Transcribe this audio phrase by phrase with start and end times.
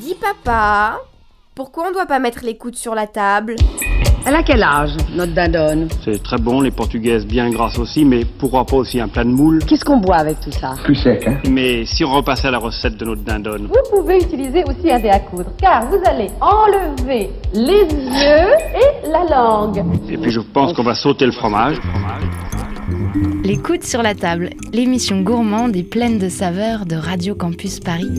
[0.00, 0.98] Dis papa,
[1.54, 3.56] pourquoi on doit pas mettre les coudes sur la table?
[4.26, 8.24] Elle a quel âge, notre dindonne C'est très bon, les portugaises bien grasses aussi, mais
[8.24, 10.74] pourquoi pas aussi un plat de moule Qu'est-ce qu'on boit avec tout ça?
[10.82, 11.38] Plus sec, hein?
[11.50, 14.98] Mais si on repassait à la recette de notre dindonne Vous pouvez utiliser aussi un
[14.98, 19.84] dé à coudre, car vous allez enlever les yeux et la langue.
[20.08, 21.76] Et puis je pense qu'on va sauter le fromage.
[23.44, 28.10] Les coudes sur la table, l'émission gourmande et pleine de saveurs de Radio Campus Paris.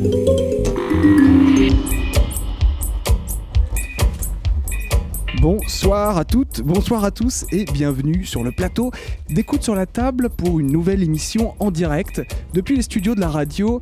[5.45, 8.89] Bonsoir à toutes, bonsoir à tous et bienvenue sur le plateau
[9.29, 12.23] d'écoute sur la table pour une nouvelle émission en direct
[12.55, 13.79] depuis les studios de la radio,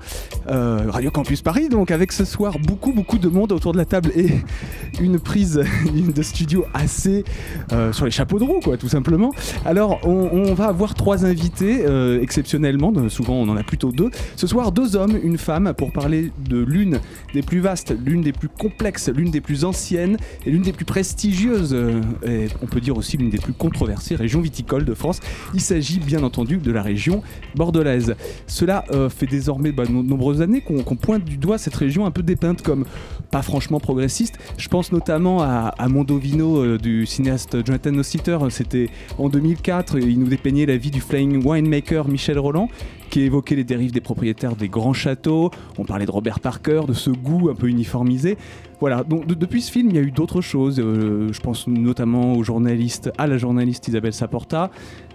[0.49, 3.85] euh, Radio Campus Paris, donc avec ce soir beaucoup beaucoup de monde autour de la
[3.85, 4.27] table et
[5.01, 5.63] une prise
[6.15, 7.23] de studio assez
[7.71, 9.31] euh, sur les chapeaux de roue quoi tout simplement.
[9.63, 14.09] Alors on, va avoir trois invités euh, exceptionnellement, souvent on en a plutôt deux.
[14.35, 16.99] Ce soir deux hommes, une femme pour parler de l'une
[17.33, 20.83] des plus vastes, l'une des plus complexes, l'une des plus anciennes et l'une des plus
[20.83, 25.19] prestigieuses euh, et on peut dire aussi l'une des plus controversées régions viticoles de France.
[25.53, 27.21] Il s'agit bien entendu de la région
[27.55, 28.15] bordelaise.
[28.47, 32.11] Cela euh, fait désormais bah, de nombreuses années qu'on pointe du doigt cette région un
[32.11, 32.85] peu dépeinte comme
[33.31, 34.37] pas franchement progressiste.
[34.57, 38.37] Je pense notamment à, Mondovino euh, du cinéaste Jonathan Nossiter.
[38.49, 39.99] C'était en 2004.
[39.99, 42.69] Il nous dépeignait la vie du flying winemaker Michel Roland
[43.09, 45.51] qui évoquait les dérives des propriétaires des grands châteaux.
[45.77, 48.37] On parlait de Robert Parker, de ce goût un peu uniformisé.
[48.79, 50.79] Voilà, donc de- depuis ce film, il y a eu d'autres choses.
[50.79, 54.71] Euh, je pense notamment au journaliste, à la journaliste Isabelle Saporta,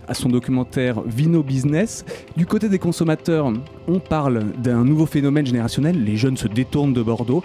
[0.06, 2.04] à son documentaire Vino Business.
[2.36, 3.52] Du côté des consommateurs,
[3.88, 6.02] on parle d'un nouveau phénomène générationnel.
[6.02, 7.42] Les jeunes se détournent de Bordeaux.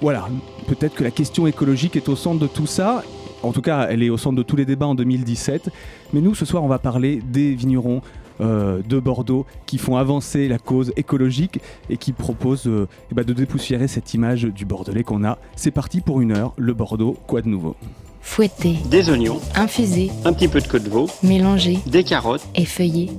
[0.00, 0.28] Voilà,
[0.66, 3.02] peut-être que la question écologique est au centre de tout ça.
[3.42, 5.68] En tout cas, elle est au centre de tous les débats en 2017.
[6.14, 8.00] Mais nous, ce soir, on va parler des vignerons
[8.40, 13.24] euh, de Bordeaux qui font avancer la cause écologique et qui proposent euh, eh ben,
[13.24, 15.38] de dépoussiérer cette image du Bordelais qu'on a.
[15.56, 17.76] C'est parti pour une heure, le Bordeaux, quoi de nouveau
[18.22, 22.46] Fouetté, Des oignons, infusé, un petit peu de queue de veau, mélangé, des carottes.
[22.54, 23.10] effeuillé.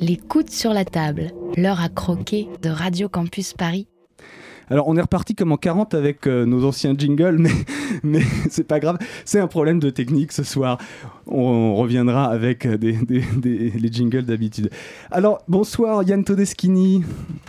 [0.00, 3.86] Les coudes sur la table, l'heure à croquer de Radio Campus Paris.
[4.70, 7.50] Alors on est reparti comme en 40 avec euh, nos anciens jingles, mais,
[8.02, 10.78] mais c'est pas grave, c'est un problème de technique ce soir.
[11.26, 14.70] On, reviendra avec des, des- des- les jingles d'habitude.
[15.10, 17.02] Alors bonsoir Yann Todeschini,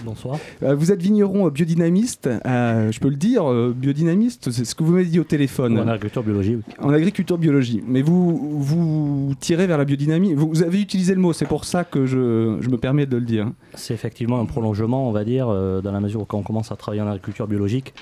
[0.05, 0.37] Bonsoir.
[0.63, 4.83] Euh, vous êtes vigneron biodynamiste, euh, je peux le dire, euh, biodynamiste, c'est ce que
[4.83, 5.77] vous m'avez dit au téléphone.
[5.79, 6.61] En agriculture biologie, oui.
[6.79, 7.83] En agriculture biologie.
[7.87, 10.33] Mais vous vous tirez vers la biodynamie.
[10.33, 13.17] Vous, vous avez utilisé le mot, c'est pour ça que je, je me permets de
[13.17, 13.51] le dire.
[13.75, 16.75] C'est effectivement un prolongement, on va dire, dans la mesure où quand on commence à
[16.75, 17.93] travailler en agriculture biologique,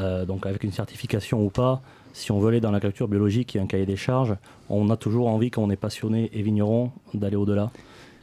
[0.00, 3.60] euh, donc avec une certification ou pas, si on veut aller dans l'agriculture biologique et
[3.60, 4.36] un cahier des charges,
[4.68, 7.70] on a toujours envie, quand on est passionné et vigneron, d'aller au-delà.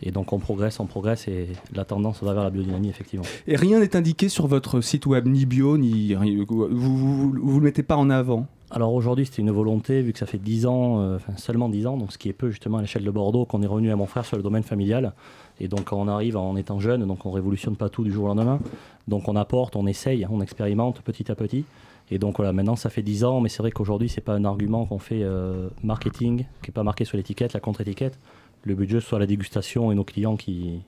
[0.03, 3.25] Et donc on progresse, on progresse et la tendance va vers la biodynamie, effectivement.
[3.47, 6.45] Et rien n'est indiqué sur votre site web, ni bio, ni rien.
[6.47, 8.47] Vous vous, vous le mettez pas en avant.
[8.69, 11.87] Alors aujourd'hui, c'était une volonté, vu que ça fait 10 ans, euh, enfin seulement 10
[11.87, 13.95] ans, donc ce qui est peu justement à l'échelle de Bordeaux, qu'on est revenu à
[13.95, 15.13] mon frère sur le domaine familial.
[15.59, 18.27] Et donc on arrive en étant jeune, donc on révolutionne pas tout du jour au
[18.27, 18.59] lendemain.
[19.07, 21.65] Donc on apporte, on essaye, on expérimente petit à petit.
[22.09, 24.45] Et donc voilà, maintenant ça fait 10 ans, mais c'est vrai qu'aujourd'hui c'est pas un
[24.45, 28.17] argument qu'on fait euh, marketing, qui est pas marqué sur l'étiquette, la contre-étiquette.
[28.63, 30.81] Le jeu soit la dégustation et nos clients qui,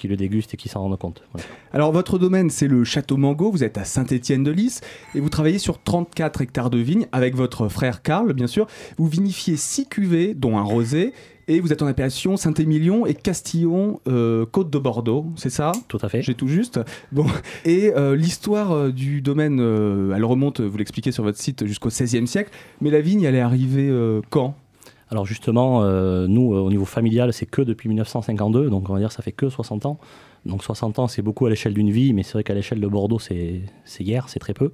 [0.00, 1.22] qui le dégustent et qui s'en rendent compte.
[1.72, 4.80] Alors votre domaine, c'est le Château Mango, vous êtes à Saint-Étienne-de-Lys
[5.14, 8.66] et vous travaillez sur 34 hectares de vignes avec votre frère Karl, bien sûr.
[8.96, 11.12] Vous vinifiez 6 cuvées, dont un rosé,
[11.50, 15.72] et vous êtes en appellation Saint-Émilion et Castillon, euh, Côte de Bordeaux, c'est ça?
[15.88, 16.22] Tout à fait.
[16.22, 16.78] J'ai tout juste.
[17.10, 17.26] Bon.
[17.64, 21.88] Et euh, l'histoire euh, du domaine, euh, elle remonte, vous l'expliquez sur votre site, jusqu'au
[21.88, 22.50] XVIe siècle.
[22.80, 23.92] Mais la vigne, elle est arrivée
[24.30, 24.54] quand?
[25.10, 25.82] Alors justement,
[26.28, 29.48] nous, au niveau familial, c'est que depuis 1952, donc on va dire ça fait que
[29.48, 29.98] 60 ans.
[30.46, 32.86] Donc 60 ans, c'est beaucoup à l'échelle d'une vie, mais c'est vrai qu'à l'échelle de
[32.86, 34.70] Bordeaux, c'est c'est hier, c'est très peu.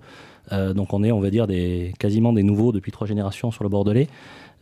[0.52, 3.64] Euh, donc on est, on va dire, des, quasiment des nouveaux depuis trois générations sur
[3.64, 4.08] le Bordelais.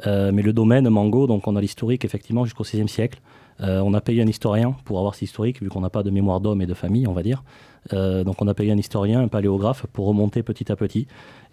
[0.07, 3.21] Euh, mais le domaine Mango, donc on a l'historique effectivement jusqu'au XVIe siècle.
[3.61, 6.11] Euh, on a payé un historien pour avoir cet historique, vu qu'on n'a pas de
[6.11, 7.45] mémoire d'homme et de famille, on va dire.
[7.93, 11.07] Euh, donc on a payé un historien, un paléographe, pour remonter petit à petit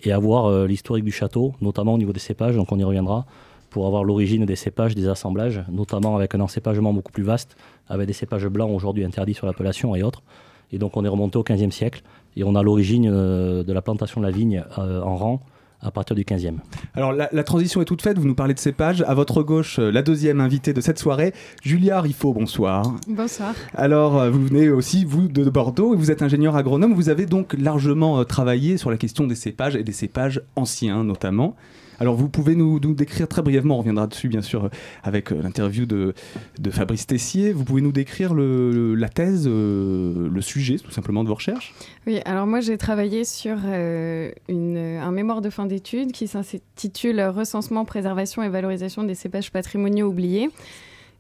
[0.03, 3.25] et avoir l'historique du château, notamment au niveau des cépages, donc on y reviendra,
[3.69, 7.55] pour avoir l'origine des cépages, des assemblages, notamment avec un encépagement beaucoup plus vaste,
[7.87, 10.23] avec des cépages blancs aujourd'hui interdits sur l'appellation et autres.
[10.71, 12.01] Et donc on est remonté au 15e siècle
[12.35, 15.41] et on a l'origine de la plantation de la vigne en rang
[15.81, 16.57] à partir du 15e.
[16.94, 19.04] Alors la, la transition est toute faite, vous nous parlez de cépages.
[19.07, 21.33] À votre gauche, euh, la deuxième invitée de cette soirée,
[21.63, 22.95] Julia Riffaut, bonsoir.
[23.07, 23.54] Bonsoir.
[23.74, 26.94] Alors euh, vous venez aussi, vous, de Bordeaux, et vous êtes ingénieur agronome.
[26.94, 31.04] Vous avez donc largement euh, travaillé sur la question des cépages et des cépages anciens
[31.04, 31.56] notamment.
[32.01, 34.69] Alors vous pouvez nous, décrire très brièvement, on reviendra dessus bien sûr euh,
[35.03, 36.15] avec euh, l'interview de,
[36.59, 41.24] de Fabrice Tessier, vous pouvez nous décrire le- la thèse, euh, le sujet tout simplement
[41.24, 41.75] de vos recherches?
[42.07, 48.42] Oui, alors moi j'ai travaillé sur un mémoire de fin d'études qui s'intitule Recensement, préservation
[48.42, 50.50] et valorisation des cépages patrimoniaux oubliés.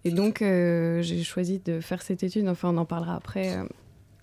[0.03, 3.55] Et donc j'ai choisi de faire cette étude, enfin on en parlera après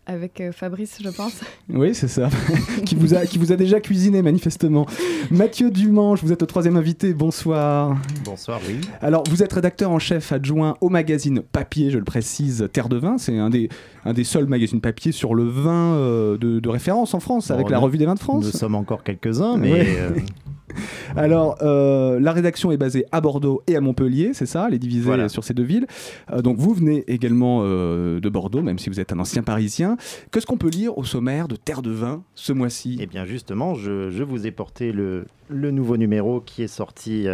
[0.08, 1.40] avec euh, Fabrice je pense.
[1.68, 2.30] Oui, c'est ça,
[2.86, 4.86] qui, vous a, qui vous a déjà cuisiné manifestement.
[5.30, 7.96] Mathieu Dumange, vous êtes le troisième invité, bonsoir.
[8.24, 8.80] Bonsoir, oui.
[9.02, 12.96] Alors, vous êtes rédacteur en chef adjoint au magazine papier, je le précise, Terre de
[12.96, 13.18] Vin.
[13.18, 13.68] C'est un des,
[14.06, 17.54] un des seuls magazines papier sur le vin euh, de, de référence en France, Bon,
[17.54, 18.44] avec la revue des vins de France.
[18.46, 19.86] Nous sommes encore quelques-uns, mais Ouais.
[19.98, 20.10] euh,
[21.16, 24.78] Alors, euh, la rédaction est basée à Bordeaux et à Montpellier, c'est ça Elle est
[24.78, 25.28] divisée Voilà.
[25.28, 25.86] sur ces deux villes.
[26.32, 29.96] Euh, donc, vous venez également euh, de Bordeaux, même si vous êtes un ancien parisien.
[30.30, 32.98] Qu'est-ce qu'on peut lire au sommaire de Terre de Vin ce mois-ci?
[33.00, 37.26] Eh bien justement, je, je vous ai porté le, le nouveau numéro qui est sorti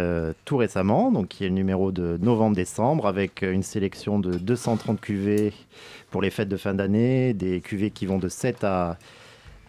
[0.45, 5.53] tout récemment, donc qui est le numéro de novembre-décembre, avec une sélection de 230 cuvées
[6.11, 8.97] pour les fêtes de fin d'année, des cuvées qui vont de 7 à,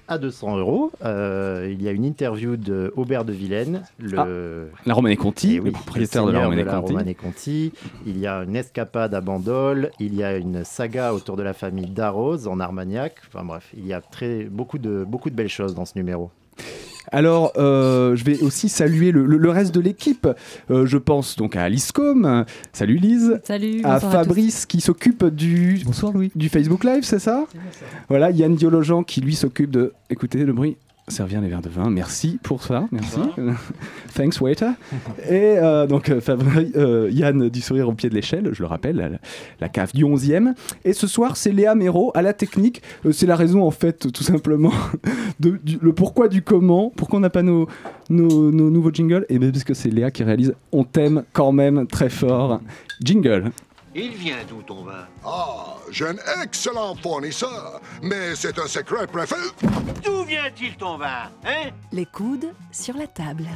[0.09, 0.93] à 200 euros.
[1.05, 4.71] Euh, il y a une interview de Aubert de Vilaine, le...
[4.85, 7.15] La Romanée Conti, Eh oui, le propriétaire de la Romanée Conti.
[7.15, 7.73] Conti.
[8.07, 9.91] Il y a une escapade à Bandol.
[10.01, 13.17] Il y a une saga autour de la famille Darroze en Armagnac.
[13.29, 16.31] Enfin bref, il y a très, beaucoup, de, beaucoup de belles choses dans ce numéro.
[17.13, 20.27] Alors, euh, je vais aussi saluer le, le- le reste de l'équipe.
[20.71, 22.45] Euh, je pense donc à Alice Com.
[22.73, 23.41] Salut Lise.
[23.45, 24.01] Salut, À.
[24.01, 27.47] Fabrice qui s'occupe du bonsoir Louis du Facebook Live, c'est ça?
[28.09, 30.77] Voilà, Yann Diologen qui lui s'occupe de écoutez le bruit.
[31.09, 33.21] Servir les verres de vin, merci pour ça, merci.
[34.17, 34.71] Thanks waiter.
[35.29, 36.21] Et euh, donc euh,
[36.75, 39.11] euh, Yann du sourire au pied de l'échelle, je le rappelle, la,
[39.61, 40.55] la cave du 11e.
[40.85, 42.83] Et ce soir, c'est Léa Méro à la technique.
[43.05, 44.73] Euh, c'est la raison en fait, tout simplement,
[45.41, 47.69] de, du- le pourquoi du comment, pourquoi on n'a pas nos,
[48.11, 49.27] nos, nos nouveaux jingles?
[49.29, 52.61] Et bien parce que c'est Léa qui réalise On t'aime quand même très fort.
[53.01, 53.53] Jingle.
[53.99, 55.07] Il vient d'où ton vin?
[55.25, 59.37] Ah, j'ai un excellent fournisseur, mais c'est un secret préfet.
[60.05, 61.71] D'où vient-il ton vin Hein?
[61.93, 63.49] Les coudes sur la table.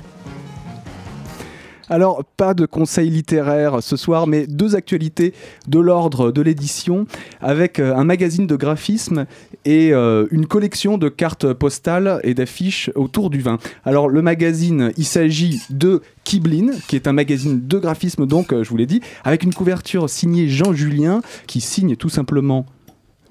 [1.91, 5.35] Alors, pas de conseils littéraires ce soir, mais deux actualités
[5.67, 7.05] de l'ordre de l'édition,
[7.43, 9.27] avec euh, un magazine de graphisme
[9.65, 13.59] et euh, une collection de cartes postales et d'affiches autour du vin.
[13.85, 18.65] Alors, le magazine, il s'agit de Kiblin, qui est un magazine de graphisme, donc, euh,
[18.65, 22.67] je vous l'ai dit, avec une couverture signée Jean Julien, qui signe tout simplement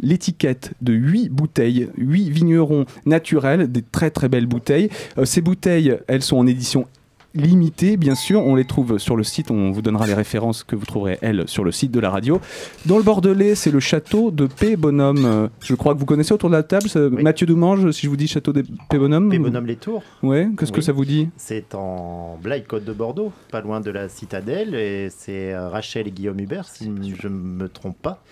[0.02, 4.90] l'étiquette de 8 bouteilles, 8 vignerons naturels, des très très belles bouteilles.
[5.18, 6.88] Euh, ces bouteilles, elles sont en édition
[7.34, 8.46] limitée, bien sûr.
[8.46, 11.44] On les trouve sur le site, on vous donnera les références que vous trouverez, elles,
[11.48, 12.40] sur le site de la radio.
[12.86, 14.76] Dans le Bordelais, c'est le château de P.
[14.76, 15.50] Bonhomme.
[15.62, 16.88] Je crois que vous connaissez autour de la table.
[17.12, 18.98] Mathieu Doumange, si je vous dis château de P.
[18.98, 19.30] Bonhomme.
[19.30, 19.40] P.
[19.40, 20.04] Bonhomme les Tours.
[20.24, 21.30] Ouais, qu'est-ce que ça vous dit?
[21.38, 26.08] C'est en Blaye Côte de Bordeaux, pas loin de la citadelle, et c'est euh, Rachel
[26.08, 26.86] et Guillaume Hubert, si
[27.20, 28.24] je ne me trompe pas,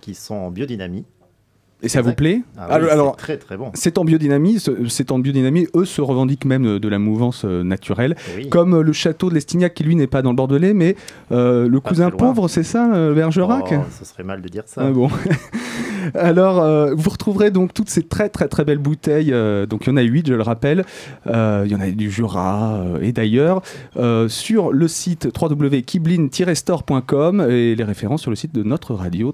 [0.00, 1.04] qui sont en biodynamie.
[1.84, 3.70] Et ça vous plaît Ah oui, c'est très, très bon.
[3.74, 5.66] C'est en biodynamie, ce- c'est en biodynamie.
[5.74, 8.48] Eux se revendiquent même de la mouvance euh, naturelle, Oui.
[8.48, 10.94] comme euh, le château de l'Estignac qui lui n'est pas dans le Bordelais, mais
[11.32, 14.82] euh, le cousin pauvre, c'est ça, Bergerac Oh, ce serait mal de dire ça.
[14.86, 15.08] Ah bon.
[16.14, 16.62] Alors,
[16.96, 19.32] vous retrouverez donc toutes ces très très très belles bouteilles.
[19.68, 20.84] donc, il y en a 8, je le rappelle.
[21.26, 23.62] Il y en a du Jura et d'ailleurs
[24.28, 29.32] sur le site www.kiblin-store.com et les références sur le site de notre radio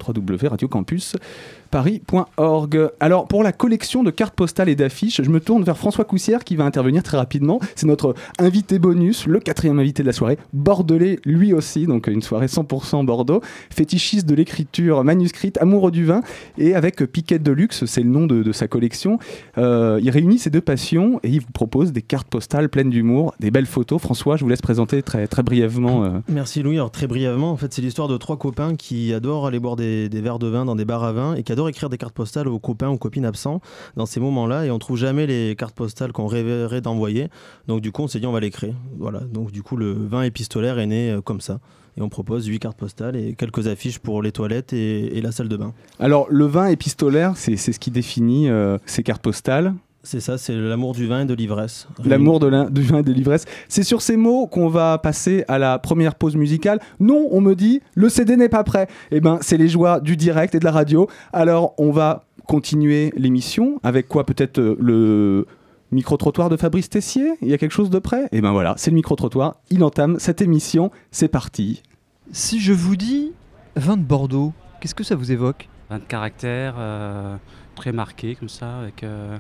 [1.72, 2.90] www.radiocampusparis.org.
[3.00, 6.44] Alors, pour la collection de cartes postales et d'affiches, je me tourne vers François Coussière
[6.44, 7.60] qui va intervenir très rapidement.
[7.74, 12.22] C'est notre invité bonus, le quatrième invité de la soirée, bordelais lui aussi, donc une
[12.22, 16.22] soirée 100% Bordeaux, fétichiste de l'écriture manuscrite, amoureux du vin,
[16.56, 19.18] et avec Piquette de Luxe, c'est le nom de, sa collection.
[19.58, 23.34] Euh, il réunit ces deux passions et il vous propose des cartes postales pleines d'humour,
[23.40, 24.00] des belles photos.
[24.00, 26.04] François, je vous laisse présenter très, très brièvement.
[26.04, 26.76] euh, Merci Louis.
[26.76, 30.08] Alors très brièvement, en fait, c'est l'histoire de trois copains qui adorent aller boire des,
[30.08, 32.14] des verres de vin dans des bars à vin et qui adorent écrire des cartes
[32.14, 33.60] postales aux copains ou copines absents
[33.96, 34.64] dans ces moments-là.
[34.64, 37.28] Et on trouve jamais les cartes postales qu'on rêverait d'envoyer.
[37.66, 38.74] Donc du coup, on s'est dit on va les créer.
[38.96, 39.20] Voilà.
[39.20, 41.58] Donc du coup, le vin épistolaire est né euh, comme ça.
[41.96, 45.48] Et on propose huit cartes postales et quelques affiches pour les toilettes et, la salle
[45.48, 45.74] de bain.
[45.98, 49.74] Alors, le vin épistolaire, c'est c'est ce qui définit euh, ces cartes postales.
[50.05, 51.87] C'est ça, c'est l'amour du vin et de l'ivresse.
[52.05, 53.45] L'amour de la- du vin et de l'ivresse.
[53.69, 56.81] C'est sur ces mots qu'on va passer à la première pause musicale.
[57.00, 58.87] Non, on me dit, le CD n'est pas prêt.
[59.11, 61.09] Eh ben, c'est les joies du direct et de la radio.
[61.33, 65.47] Alors, on va continuer l'émission avec quoi Peut-être euh, le
[65.90, 67.33] micro-trottoir de Fabrice Tessier?
[67.43, 68.28] Il y a quelque chose de prêt?
[68.33, 69.57] Eh ben voilà, c'est le micro-trottoir.
[69.71, 70.90] Il entame cette émission.
[71.11, 71.83] C'est parti.
[72.31, 73.33] Si je vous dis
[73.76, 75.69] vin de Bordeaux, qu'est-ce que ça vous évoque?
[75.90, 77.37] Vin de caractère euh,
[77.75, 79.37] très marqué comme ça, avec, euh,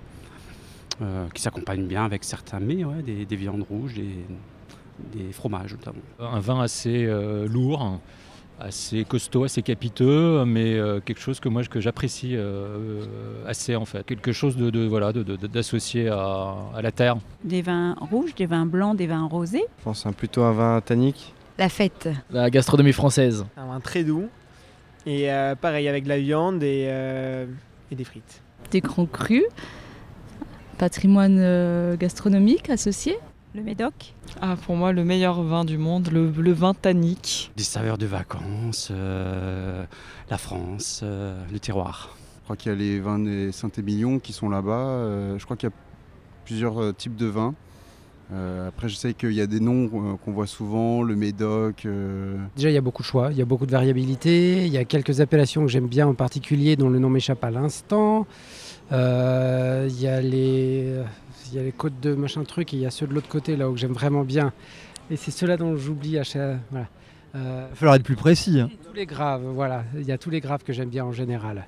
[1.34, 4.24] qui s'accompagne bien avec certains mets, ouais, des, des viandes rouges, des-
[5.16, 6.02] des fromages notamment.
[6.18, 8.00] Un vin assez euh, lourd,
[8.58, 13.04] assez costaud, assez capiteux, mais euh, quelque chose que moi que j'apprécie euh,
[13.46, 14.04] assez en fait.
[14.04, 17.16] Quelque chose de, de voilà de- de- d'associé à, à la terre.
[17.44, 19.62] Des vins rouges, des vins blancs, des vins rosés.
[19.78, 21.32] Je pense un- plutôt un vin tannique.
[21.58, 22.08] La fête.
[22.30, 23.46] La gastronomie française.
[23.56, 24.26] Un vin très doux.
[25.06, 27.46] Et euh, pareil, avec de la viande et, euh,
[27.92, 28.42] et des frites.
[28.72, 29.44] Des grands crus,
[30.78, 33.16] patrimoine euh, gastronomique associé.
[33.54, 34.14] Le Médoc.
[34.40, 37.50] Ah, pour moi, le meilleur vin du monde, le, le vin tannique.
[37.56, 39.84] Des saveurs de vacances, euh,
[40.30, 42.16] la France, euh, le terroir.
[42.40, 44.72] Je crois qu'il y a les vins des Saint-Émilion qui sont là-bas.
[44.72, 45.74] Euh, je crois qu'il y a
[46.44, 47.54] plusieurs euh, types de vins.
[48.32, 51.86] Euh, après, je sais qu'il y a des noms euh, qu'on voit souvent, le Médoc.
[51.86, 54.66] euh, Déjà, il y a beaucoup de choix, il y a beaucoup de variabilité.
[54.66, 57.50] Il y a quelques appellations que j'aime bien en particulier, dont le nom m'échappe à
[57.50, 58.26] l'instant.
[58.92, 60.94] Euh, il, y a les,
[61.50, 63.28] il y a les côtes de machin truc et il y a ceux de l'autre
[63.28, 64.52] côté là où j'aime vraiment bien.
[65.10, 66.58] Et c'est ceux-là dont j'oublie à chaque.
[66.70, 66.86] Voilà.
[67.34, 68.60] Euh, Il va falloir être plus précis.
[68.60, 68.70] hein.
[68.86, 69.84] tous les graves, voilà.
[69.94, 71.66] Il y a tous les graves que j'aime bien en général.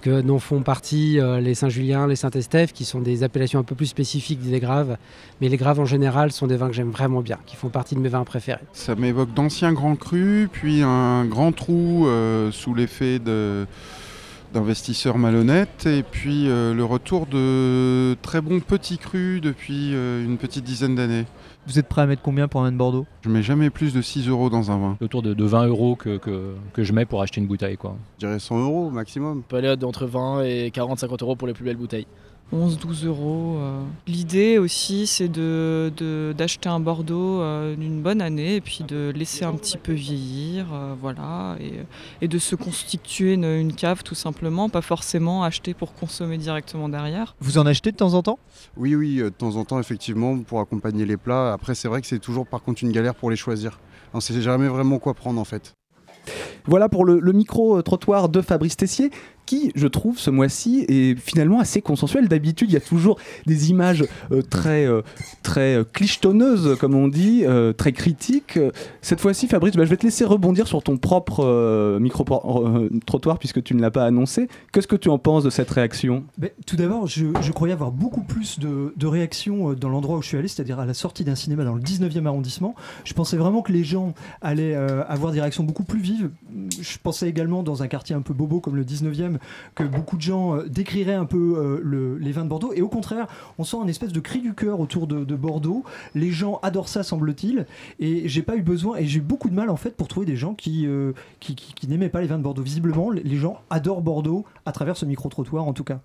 [0.00, 3.76] Que dont font partie euh, les Saint-Julien, les Saint-Estèphe, qui sont des appellations un peu
[3.76, 4.96] plus spécifiques des graves.
[5.40, 7.94] Mais les graves en général sont des vins que j'aime vraiment bien, qui font partie
[7.94, 8.60] de mes vins préférés.
[8.72, 13.66] Ça m'évoque d'anciens grands crus, puis un grand trou euh, sous l'effet de-
[14.54, 20.38] d'investisseurs malhonnêtes, et puis euh, le retour de très bons petits crus depuis euh, une
[20.38, 21.26] petite dizaine d'années.
[21.66, 23.06] Vous êtes prêt à mettre combien pour un vin de Bordeaux?
[23.22, 24.96] Je mets jamais plus de 6 euros dans un vin.
[25.00, 27.96] Autour de, de 20 euros que, que, que je mets pour acheter une bouteille quoi.
[28.18, 29.38] Je dirais 100 euros maximum.
[29.38, 32.06] On peut aller entre 20 et 40-50 euros pour les plus belles bouteilles.
[32.54, 33.56] 11-12 euros.
[33.58, 33.82] euh.
[34.06, 39.12] L'idée aussi, c'est de, de- d'acheter un Bordeaux euh, d'une bonne année et puis de
[39.14, 41.72] laisser un petit peu vieillir, euh, voilà, et,
[42.24, 46.88] et de se constituer une, une cave tout simplement, pas forcément acheter pour consommer directement
[46.88, 47.34] derrière.
[47.40, 48.38] Vous en achetez de temps en temps?
[48.76, 51.52] Oui, oui, de temps en temps, effectivement, pour accompagner les plats.
[51.52, 53.80] Après, c'est vrai que c'est toujours par contre une galère pour les choisir.
[54.12, 55.72] On sait jamais vraiment quoi prendre en fait.
[56.66, 59.10] Voilà pour le, le micro-trottoir de Fabrice Tessier,
[59.46, 62.28] qui, je trouve, ce mois-ci, est finalement assez consensuel.
[62.28, 65.02] D'habitude, il y a toujours des images euh, très, euh,
[65.42, 68.58] très euh, clichetonneuses, comme on dit, euh, très critiques.
[69.02, 73.74] Cette fois-ci, Fabrice, bah, je vais te laisser rebondir sur ton propre micro-trottoir, puisque tu
[73.74, 74.48] ne l'as pas annoncé.
[74.72, 76.24] Qu'est-ce que tu en penses de cette réaction?
[76.66, 80.36] Tout d'abord, je, croyais avoir beaucoup plus de, de réactions dans l'endroit où je suis
[80.36, 82.74] allé, c'est-à-dire à la sortie d'un cinéma dans le 19e arrondissement.
[83.04, 86.30] Je pensais vraiment que les gens allaient avoir des réactions beaucoup plus vives.
[86.80, 89.33] Je pensais également dans un quartier un peu bobo comme le 19e
[89.74, 92.72] que beaucoup de gens euh, décriraient un peu euh, le- les vins de Bordeaux.
[92.74, 93.26] Et au contraire,
[93.58, 95.84] on sent un espèce de cri du cœur autour de, de Bordeaux.
[96.14, 97.66] Les gens adorent ça, semble-t-il.
[98.00, 100.26] Et j'ai pas eu besoin, et j'ai eu beaucoup de mal en fait pour trouver
[100.26, 101.12] des gens qui, euh,
[101.88, 102.62] n'aimaient pas les vins de Bordeaux.
[102.62, 105.98] Visiblement, les- gens adorent Bordeaux à travers ce micro-trottoir en tout cas.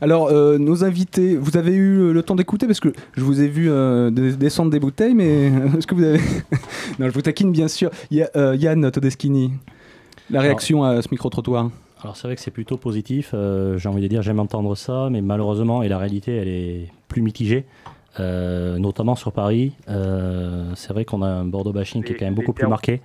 [0.00, 3.66] Alors, nos invités, vous avez eu le temps d'écouter parce que je vous ai vu
[3.66, 5.46] de- descendre des bouteilles, mais
[5.78, 6.18] est-ce que vous avez.
[6.98, 7.90] non, je vous taquine bien sûr.
[8.10, 9.52] Ya- Yann Todeschini,
[10.30, 11.70] la réaction à ce micro-trottoir
[12.02, 13.30] Alors c'est vrai que c'est plutôt positif.
[13.34, 16.88] euh, J'ai envie de dire, j'aime entendre ça, mais malheureusement, et la réalité, elle est
[17.08, 17.64] plus mitigée.
[18.20, 22.26] euh, notamment sur Paris, Euh, c'est vrai qu'on a un Bordeaux bashing qui est quand
[22.26, 23.00] même beaucoup plus marqué,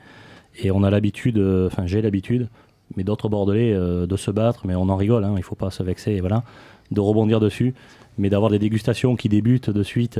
[0.61, 1.37] et on a l'habitude,
[1.67, 2.49] enfin j'ai l'habitude,
[2.97, 5.81] mais d'autres Bordelais de se battre, mais on en rigole, hein, il faut pas se
[5.81, 6.43] vexer, et voilà,
[6.91, 7.73] de rebondir dessus,
[8.17, 10.19] mais d'avoir des dégustations qui débutent de suite.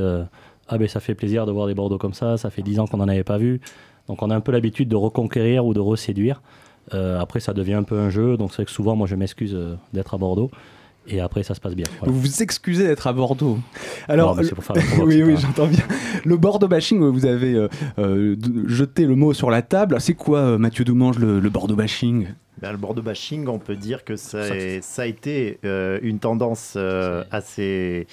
[0.70, 2.88] ah ben ça fait plaisir de voir des Bordeaux comme ça, ça fait 10 ans
[2.88, 3.60] qu'on n'en avait pas vu,
[4.08, 6.42] donc on a un peu l'habitude de reconquérir ou de reséduire.
[6.94, 9.16] Euh, après, ça devient un peu un jeu, donc c'est vrai que souvent, moi, je
[9.16, 10.50] m'excuse euh, d'être à Bordeaux,
[11.10, 11.86] et après, ça se passe bien.
[12.00, 12.14] Voilà.
[12.14, 13.58] Vous vous excusez d'être à Bordeaux.
[14.08, 14.76] Alors, Non, pour faire
[15.06, 15.84] oui, oui, j'entends bien.
[16.26, 17.68] Le Bordeaux bashing, vous avez euh,
[18.00, 18.36] euh,
[18.68, 19.98] jeté le mot sur la table.
[20.00, 22.28] C'est quoi, euh, Mathieu Doumange, le, le Bordeaux bashing?
[22.62, 26.00] Ben, le Bordeaux bashing, on peut dire que ça, Ça, est- ça a été euh,
[26.02, 28.08] une tendance euh, assez,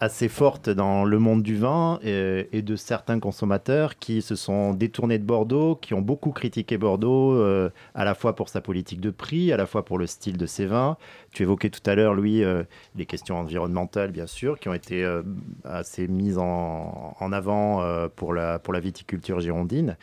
[0.00, 4.72] assez forte dans le monde du vin euh, et de certains consommateurs qui se sont
[4.72, 9.00] détournés de Bordeaux, qui ont beaucoup critiqué Bordeaux, euh, à la fois pour sa politique
[9.00, 10.96] de prix, à la fois pour le style de ses vins.
[11.32, 12.62] Tu évoquais tout à l'heure, Louis, euh,
[12.96, 15.22] les questions environnementales, bien sûr, qui ont été euh,
[15.64, 19.96] assez mises en, en avant euh, pour, la, pour la viticulture girondine.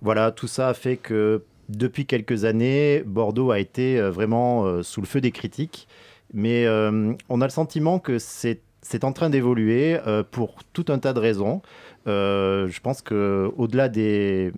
[0.00, 4.82] Voilà, tout ça a fait que depuis quelques années, Bordeaux a été euh, vraiment euh,
[4.82, 5.88] sous le feu des critiques.
[6.34, 10.84] Mais euh, on a le sentiment que c'est c'est en train d'évoluer euh, pour tout
[10.88, 11.62] un tas de raisons.
[12.08, 14.52] Euh, je pense que au-delà des,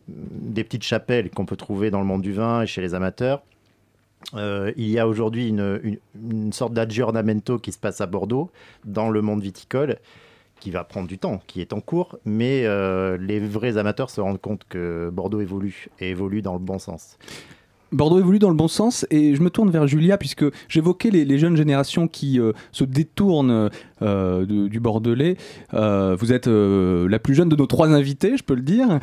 [0.54, 3.42] petites chapelles qu'on peut trouver dans le monde du vin et chez les amateurs,
[4.34, 8.50] euh, il y a aujourd'hui une, sorte d'aggiornamento qui se passe à Bordeaux
[8.86, 9.98] dans le monde viticole
[10.58, 12.62] qui va prendre du temps, qui est en cours, mais
[13.18, 17.18] les vrais amateurs se rendent compte que Bordeaux évolue et évolue dans le bon sens.
[17.94, 21.38] Bordeaux évolue dans le bon sens et je me tourne vers Julia puisque j'évoquais les,
[21.38, 23.70] jeunes générations qui euh, se détournent
[24.02, 25.36] euh, du, Bordelais.
[25.74, 28.98] Euh, vous êtes la plus jeune de nos trois invités, je peux le dire.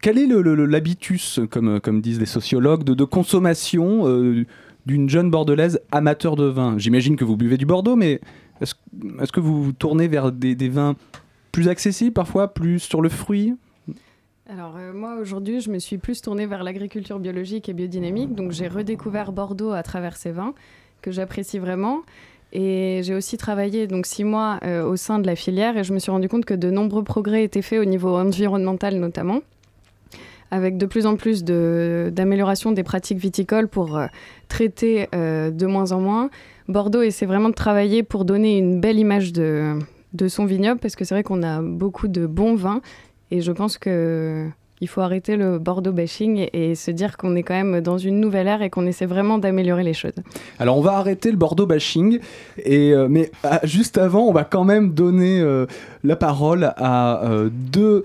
[0.00, 4.44] Quel est l'habitus, comme, disent les sociologues, de, consommation
[4.86, 6.78] d'une jeune bordelaise amateur de vin?
[6.78, 8.20] J'imagine que vous buvez du Bordeaux, mais
[8.60, 10.94] est-ce que vous tournez vers des vins
[11.52, 13.54] plus accessibles parfois, plus sur le fruit?
[14.50, 18.52] Alors euh, moi aujourd'hui je me suis plus tournée vers l'agriculture biologique et biodynamique, donc
[18.52, 20.52] j'ai redécouvert Bordeaux à travers ces vins
[21.00, 22.02] que j'apprécie vraiment.
[22.52, 25.94] Et j'ai aussi travaillé donc six mois euh, au sein de la filière et je
[25.94, 29.40] me suis rendu compte que de nombreux progrès étaient faits au niveau environnemental notamment,
[30.50, 34.08] avec de plus en plus d'amélioration des pratiques viticoles pour euh,
[34.48, 36.28] traiter de moins en moins.
[36.68, 39.78] Bordeaux essaie vraiment de travailler pour donner une belle image de,
[40.12, 42.82] de son vignoble parce que c'est vrai qu'on a beaucoup de bons vins
[43.34, 44.48] et je pense que
[44.80, 48.20] il faut arrêter le Bordeaux bashing et, se dire qu'on est quand même dans une
[48.20, 50.12] nouvelle ère et qu'on essaie vraiment d'améliorer les choses.
[50.58, 52.18] Alors on va arrêter le Bordeaux bashing,
[52.58, 55.66] et, euh, mais ah, juste avant, on va quand même donner euh,
[56.02, 58.04] la parole à euh, deux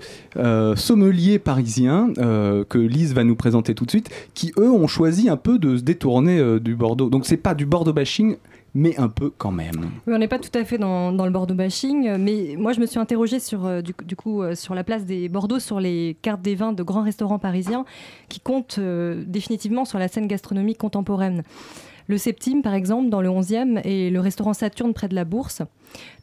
[0.76, 5.36] sommeliers parisiens que Lise va nous présenter tout de suite, qui eux ont choisi un
[5.36, 7.10] peu de se détourner du Bordeaux.
[7.10, 8.36] Donc c'est pas du Bordeaux bashing,
[8.74, 9.90] mais un peu quand même.
[10.06, 12.86] Oui, on n'est pas tout à fait dans, le Bordeaux bashing, mais moi je me
[12.86, 16.16] suis interrogée sur, euh, du, du coup, euh, sur la place des Bordeaux sur les
[16.22, 17.84] cartes des vins de grands restaurants parisiens
[18.28, 21.42] qui comptent euh, définitivement sur la scène gastronomique contemporaine.
[22.06, 25.62] Le Septime, par exemple, dans le 11e, et le restaurant Saturne près de la Bourse.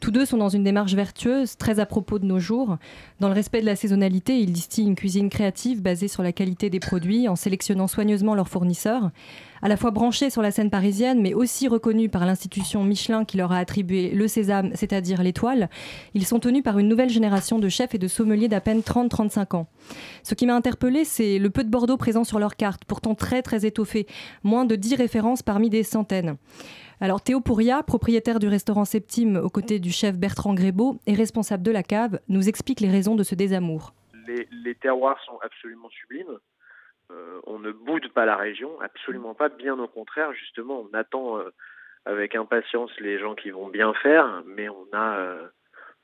[0.00, 2.78] Tous deux sont dans une démarche vertueuse, très à propos de nos jours.
[3.20, 6.70] Dans le respect de la saisonnalité, ils distillent une cuisine créative basée sur la qualité
[6.70, 9.10] des produits, en sélectionnant soigneusement leurs fournisseurs.
[9.60, 13.36] À la fois branchés sur la scène parisienne, mais aussi reconnus par l'institution Michelin qui
[13.36, 15.68] leur a attribué le sésame, c'est-à-dire l'étoile,
[16.14, 19.56] ils sont tenus par une nouvelle génération de chefs et de sommeliers d'à peine 30-35
[19.56, 19.66] ans.
[20.22, 23.42] Ce qui m'a interpellé, c'est le peu de Bordeaux présent sur leur carte, pourtant très
[23.42, 24.06] très étoffé,
[24.44, 26.36] moins de 10 références parmi des centaines.
[27.00, 31.62] Alors Théo Pouria, propriétaire du restaurant Septime aux côtés du chef Bertrand Grébeau et responsable
[31.62, 33.92] de la cave, nous explique les raisons de ce désamour.
[34.26, 36.38] les, les terroirs sont absolument sublimes.
[37.10, 39.48] Euh, on ne boude pas la région, absolument pas.
[39.48, 41.50] Bien au contraire, justement, on attend euh,
[42.04, 45.48] avec impatience les gens qui vont bien faire, mais on a, euh,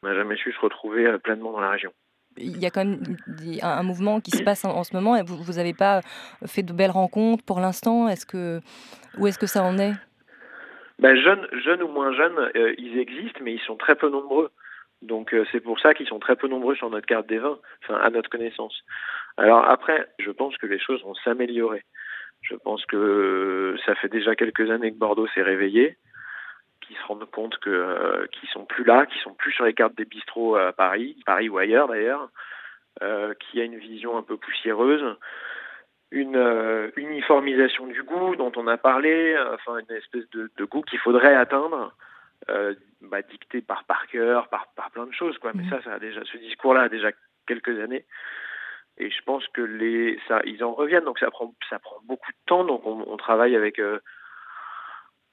[0.02, 1.92] n'a jamais su se retrouver euh, pleinement dans la région.
[2.36, 3.16] Il y a quand même
[3.62, 6.00] un mouvement qui se passe en, en ce moment et vous n'avez pas
[6.46, 8.08] fait de belles rencontres pour l'instant?
[8.08, 8.60] Est-ce que,
[9.18, 9.92] où est-ce que ça en est?
[10.98, 14.50] Ben, jeunes, jeunes ou moins jeunes, euh, ils existent, mais ils sont très peu nombreux.
[15.02, 17.58] Donc euh, c'est pour ça qu'ils sont très peu nombreux sur notre carte des vins,
[17.82, 18.84] enfin à notre connaissance.
[19.36, 21.82] Alors après, je pense que les choses vont s'améliorer.
[22.42, 25.96] Je pense que euh, ça fait déjà quelques années que Bordeaux s'est réveillé,
[26.80, 29.74] qu'ils se rendent compte que euh, qu'ils sont plus là, qu'ils sont plus sur les
[29.74, 32.28] cartes des bistrots à Paris, Paris ou ailleurs d'ailleurs,
[33.02, 35.04] euh, qu'il y a une vision un peu poussiéreuse,
[36.14, 40.82] une euh, uniformisation du goût dont on a parlé, enfin une espèce de, de goût
[40.82, 41.92] qu'il faudrait atteindre,
[42.50, 45.50] euh, bah, dicté par Parker, par, par plein de choses, quoi.
[45.54, 47.10] Mais ça, ça a déjà, ce discours-là a déjà
[47.48, 48.04] quelques années.
[48.96, 52.30] Et je pense que les, ça, ils en reviennent, donc ça prend, ça prend beaucoup
[52.30, 52.64] de temps.
[52.64, 53.98] Donc on, on travaille avec euh,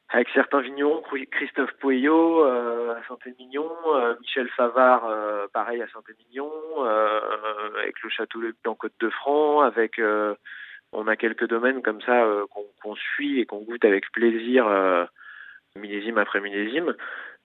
[0.09, 6.51] avec certains vignerons, Christophe euh, à Saint-Émilion, euh, Michel Favard, euh, pareil à Saint-Émilion,
[7.77, 10.35] avec le Château Le en Côte-de-Franc, avec euh,
[10.93, 12.45] on a quelques domaines comme ça euh,
[12.81, 15.05] qu'on suit et qu'on goûte avec plaisir euh,
[15.75, 16.95] millésime après millésime.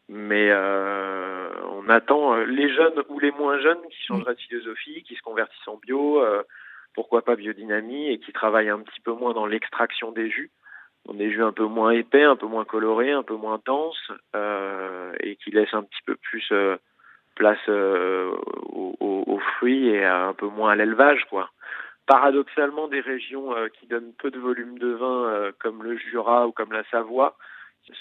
[0.09, 5.03] Mais euh, on attend euh, les jeunes ou les moins jeunes qui changeraient de philosophie,
[5.03, 6.43] qui se convertissent en bio, euh,
[6.95, 10.51] pourquoi pas biodynamie, et qui travaillent un petit peu moins dans l'extraction des jus.
[11.09, 14.11] On des jus un peu moins épais, un peu moins colorés, un peu moins denses,
[14.35, 16.77] euh, et qui laissent un petit peu plus euh,
[17.37, 18.31] place euh,
[18.73, 21.51] aux, aux- aux fruits et à un peu moins à l'élevage, quoi.
[22.07, 26.47] Paradoxalement, des régions euh, qui donnent peu de volume de vin, euh, comme le Jura
[26.47, 27.37] ou comme la Savoie,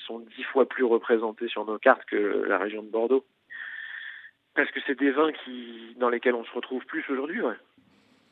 [0.08, 3.26] sont dix fois plus représentées sur nos cartes que la région de Bordeaux.
[4.54, 7.56] Parce que c'est des vins qui, dans lesquels on se retrouve plus aujourd'hui, ouais.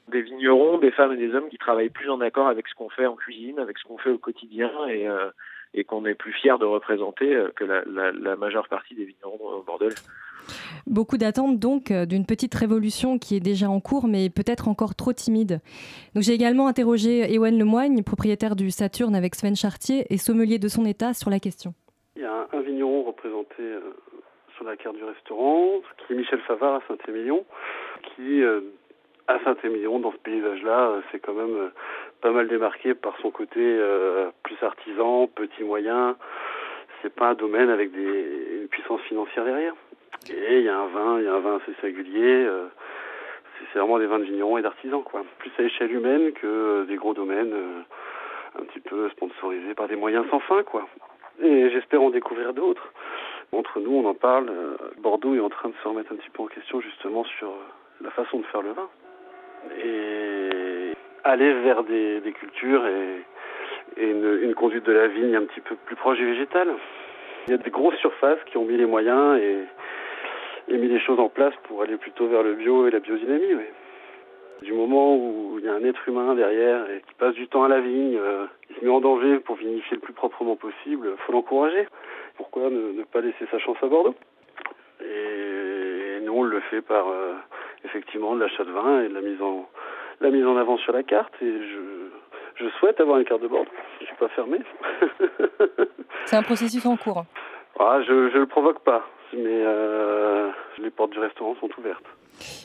[0.09, 2.89] Des vignerons, des femmes et des hommes qui travaillent plus en accord avec ce qu'on
[2.89, 5.31] fait en cuisine, avec ce qu'on fait au quotidien et, euh,
[5.87, 9.95] qu'on est plus fier de représenter que la, majeure partie des vignerons bordelais.
[10.85, 14.95] Beaucoup d'attentes donc euh, d'une petite révolution qui est déjà en cours, mais peut-être encore
[14.95, 15.59] trop timide.
[16.13, 20.67] Donc j'ai également interrogé Ewen Lemoigne, propriétaire du Saturne avec Sven Chartier et sommelier de
[20.67, 21.73] son état sur la question.
[22.15, 23.79] Il y a un, vigneron représenté euh,
[24.55, 27.45] sur la carte du restaurant, qui est Michel Favard à Saint-Émilion,
[28.15, 28.61] qui, euh,
[29.27, 31.71] à Saint-Émilion, dans ce paysage-là, c'est quand même
[32.21, 33.79] pas mal démarqué par son côté
[34.43, 36.17] plus artisan, petit moyen.
[37.01, 39.73] C'est pas un domaine avec des, une puissance financière derrière.
[40.29, 42.45] Et il y a un vin, il y a un vin assez singulier.
[42.45, 42.67] euh,
[43.71, 45.23] c'est vraiment des vins de vignerons et d'artisans, quoi.
[45.39, 47.81] Plus à échelle humaine que des gros domaines euh,
[48.59, 50.87] un petit peu sponsorisés par des moyens sans fin, quoi.
[51.41, 52.91] Et j'espère en découvrir d'autres.
[53.51, 54.49] Entre nous, on en parle.
[54.49, 57.49] euh, Bordeaux est en train de se remettre un petit peu en question justement sur
[57.49, 58.89] euh, la façon de faire le vin.
[59.83, 60.91] Et
[61.23, 63.23] aller vers des, des cultures et,
[63.97, 66.67] et une, une conduite de la vigne un petit peu plus proche du végétal.
[67.47, 71.19] Il y a des grosses surfaces qui ont mis les moyens et, mis les choses
[71.19, 73.53] en place pour aller plutôt vers le bio et la biodynamie.
[73.53, 73.65] oui.
[74.61, 77.65] Du moment où il y a un être humain derrière et qui passe du temps
[77.65, 81.09] à la vigne, euh, qui se met en danger pour vinifier le plus proprement possible,
[81.25, 81.85] faut l'encourager.
[82.37, 84.15] Pourquoi ne, pas laisser sa chance à Bordeaux?
[85.01, 87.33] Et nous, on le fait par euh,
[87.83, 89.67] effectivement de l'achat de vin et de la mise en
[90.21, 91.33] la avant sur la carte.
[91.41, 93.69] Et je, je souhaite avoir une carte de Bordeaux.
[94.23, 94.59] Pas fermé.
[96.25, 97.25] C'est un processus en cours.
[97.77, 102.05] Ah, je je le provoque pas, mais euh, les portes du restaurant sont ouvertes.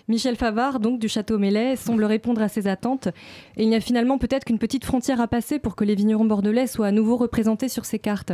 [0.08, 3.08] Michel Favard, donc du Château Mellet, semble répondre à ces attentes.
[3.56, 6.24] Et il y a finalement peut-être qu'une petite frontière à passer pour que les vignerons
[6.24, 8.32] bordelais soient à nouveau représentés sur ces cartes.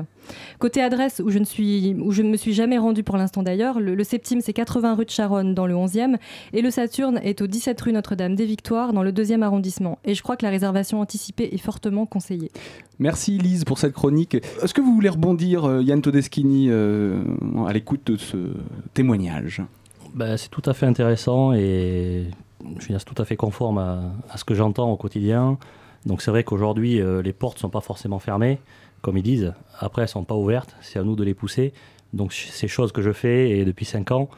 [0.58, 3.42] Côté adresse, où je ne, suis, où je ne me suis jamais rendu pour l'instant
[3.42, 6.16] d'ailleurs, le, le Septime c'est 80 rue de Charonne dans le 11e
[6.52, 9.98] et le Saturne est au 17 rue Notre-Dame des Victoires dans le 2e arrondissement.
[10.04, 12.50] Et je crois que la réservation anticipée est fortement conseillée.
[12.98, 14.36] Merci Lise pour cette chronique.
[14.62, 17.22] Est-ce que vous voulez rebondir, euh, Yann Todeschini, euh,
[17.66, 18.36] à l'écoute de ce
[18.94, 19.62] témoignage?
[20.14, 22.26] Ben, c'est tout à fait intéressant et
[22.78, 25.58] je tout à fait conforme à, ce que j'entends au quotidien.
[26.06, 28.60] Donc c'est vrai qu'aujourd'hui, euh, les portes ne sont pas forcément fermées,
[29.02, 29.52] comme ils disent.
[29.78, 31.72] Après, elles ne sont pas ouvertes, c'est à nous de les pousser.
[32.12, 34.28] Donc c'est chose que je fais et depuis 5 ans.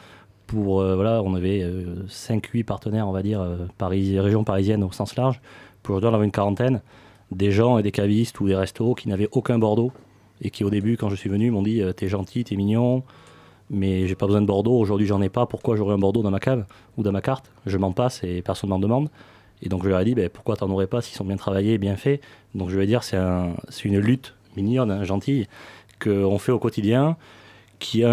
[0.47, 1.63] Pour, euh, voilà, on avait
[2.09, 5.41] 5-8 partenaires, on va dire, euh, Paris, région parisienne au sens large.
[5.83, 6.81] Pour aujourd'hui, on avait une quarantaine.
[7.33, 9.93] Des gens et des cavistes ou des restos qui n'avaient aucun Bordeaux
[10.41, 13.03] et qui au début, quand je suis venu, m'ont dit euh, T'es gentil, t'es mignon,
[13.71, 14.79] mais j'ai pas besoin de Bordeaux.
[14.79, 15.47] Aujourd'hui, j'en ai pas.
[15.47, 16.65] Pourquoi j'aurais un Bordeaux dans ma cave
[16.97, 17.51] ou dans ma carte?
[17.67, 19.09] Je m'en passe et personne m'en demande.
[19.63, 21.75] Et donc, je leur ai dit ben, Pourquoi t'en aurais pas s'ils sont bien travaillés
[21.75, 22.21] et bien faits?
[22.55, 25.47] Donc, je vais dire C'est un, c'est une lutte mignonne, hein, gentille,
[26.01, 27.17] qu'on fait au quotidien,
[27.79, 28.05] qui,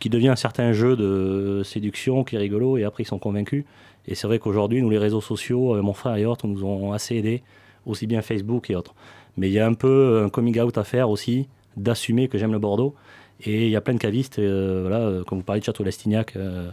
[0.00, 3.64] qui devient un certain jeu de séduction qui est rigolo et après, ils sont convaincus.
[4.06, 6.92] Et c'est vrai qu'aujourd'hui, nous, les réseaux sociaux, euh, mon frère et autres, nous ont
[6.92, 7.42] assez aidés,
[7.86, 8.94] aussi bien Facebook et autres.
[9.36, 12.52] Mais il y a un peu un coming out à faire aussi, d'assumer que j'aime
[12.52, 12.94] le Bordeaux.
[13.40, 15.84] Et il y a plein de cavistes, euh, voilà, euh, comme vous parlez de Château
[15.84, 16.70] Lestignac, euh,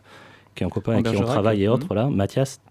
[0.56, 2.62] qui est un copain avec qui on travaille et autres, voilà, Mathias,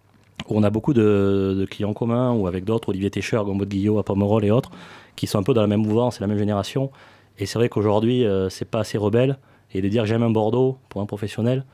[0.48, 3.70] où on a beaucoup de, de clients communs, ou avec d'autres, Olivier Técheur, Gombo de
[3.70, 4.70] Guillot, à Pomerol et autres,
[5.16, 6.90] qui sont un peu dans la même mouvance et la même génération.
[7.38, 9.38] Et c'est vrai qu'aujourd'hui, euh, c'est pas assez rebelle.
[9.72, 11.64] Et de dire j'aime un Bordeaux pour un professionnel,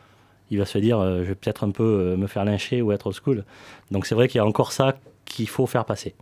[0.50, 2.92] il va se dire euh, je vais peut-être un peu euh, me faire lyncher ou
[2.92, 3.44] être old school.
[3.90, 6.14] Donc c'est vrai qu'il y a encore ça qu'il faut faire passer.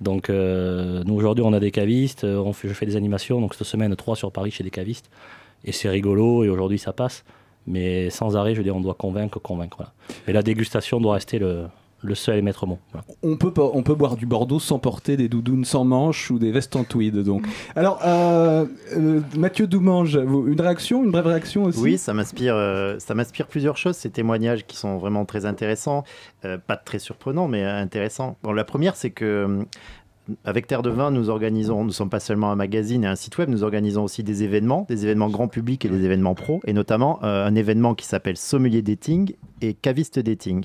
[0.00, 3.66] Donc euh, nous aujourd'hui on a des cavistes, euh, je fais des animations, donc cette
[3.66, 5.10] semaine 3 sur Paris chez des cavistes.
[5.64, 7.24] Et c'est rigolo et aujourd'hui ça passe.
[7.66, 9.82] Mais sans arrêt, je veux dire, on doit convaincre, convaincre.
[10.28, 11.66] Et la dégustation doit rester le,
[12.06, 12.78] le seul et maître mot.
[12.92, 13.04] voilà.
[13.22, 16.50] on peut, on peut boire du Bordeaux sans porter des doudounes sans manches ou des
[16.52, 17.18] vestes en tweed.
[17.18, 17.46] Donc.
[17.76, 18.66] Alors, euh,
[18.96, 21.80] euh, Mathieu Doumange, une réaction, une brève réaction aussi?
[21.80, 26.04] Oui, ça m'inspire, euh, ça m'inspire plusieurs choses, ces témoignages qui sont vraiment très intéressants,
[26.44, 28.36] euh, pas très surprenants, mais intéressants.
[28.42, 29.66] Bon, la première, c'est que
[30.44, 33.16] avec Terre de Vin, nous organisons, nous ne sommes pas seulement un magazine et un
[33.16, 36.60] site web, nous organisons aussi des événements, des événements grand public et des événements pro,
[36.66, 40.64] et notamment euh, un événement qui s'appelle Sommelier Dating et Caviste Dating.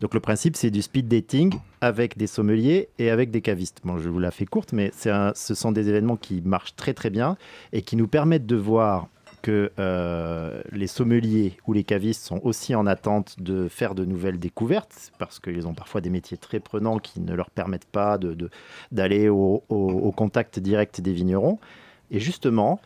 [0.00, 3.80] Donc le principe, c'est du speed dating avec des sommeliers et avec des cavistes.
[3.84, 7.10] Bon, je vous la fais courte, mais ce sont des événements qui marchent très très
[7.10, 7.36] bien
[7.72, 9.08] et qui nous permettent de voir
[9.42, 14.38] que euh, les sommeliers ou les cavistes sont aussi en attente de faire de nouvelles
[14.40, 18.18] découvertes parce qu'ils ont parfois des métiers très prenants qui ne leur permettent pas
[18.90, 21.58] d'aller au- au contact direct des vignerons.
[22.10, 22.80] Et justement,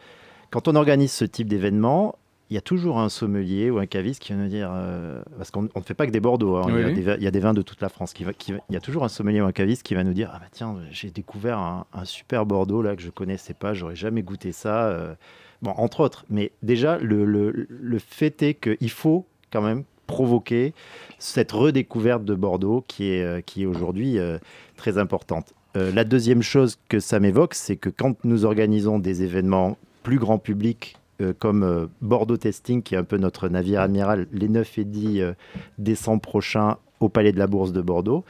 [0.50, 2.16] quand on organise ce type d'événement,
[2.50, 5.50] il y a toujours un sommelier ou un caviste qui va nous dire, euh, parce
[5.52, 7.22] qu'on on ne fait pas que des Bordeaux, hein, il, y a des, vins- il
[7.22, 8.80] y a des vins de toute la France, qui va, qui va- il y a
[8.80, 11.58] toujours un sommelier ou un caviste qui va nous dire, ah bah tiens, j'ai découvert
[11.58, 14.86] un, un super Bordeaux là que je connaissais pas, j'aurais jamais goûté ça.
[14.88, 15.14] euh.
[15.62, 20.74] Bon, entre autres, mais déjà, le, le- le fait est qu'il faut quand même provoquer
[21.20, 24.38] cette redécouverte de Bordeaux qui est, euh, qui est aujourd'hui euh,
[24.76, 25.52] très importante.
[25.76, 30.38] La deuxième chose que ça m'évoque, c'est que quand nous organisons des événements plus grand
[30.38, 34.78] public, euh, comme euh, Bordeaux Testing, qui est un peu notre navire amiral, les 9
[34.78, 35.32] et 10 euh,
[35.78, 38.24] décembre prochains au Palais de la Bourse de Bordeaux,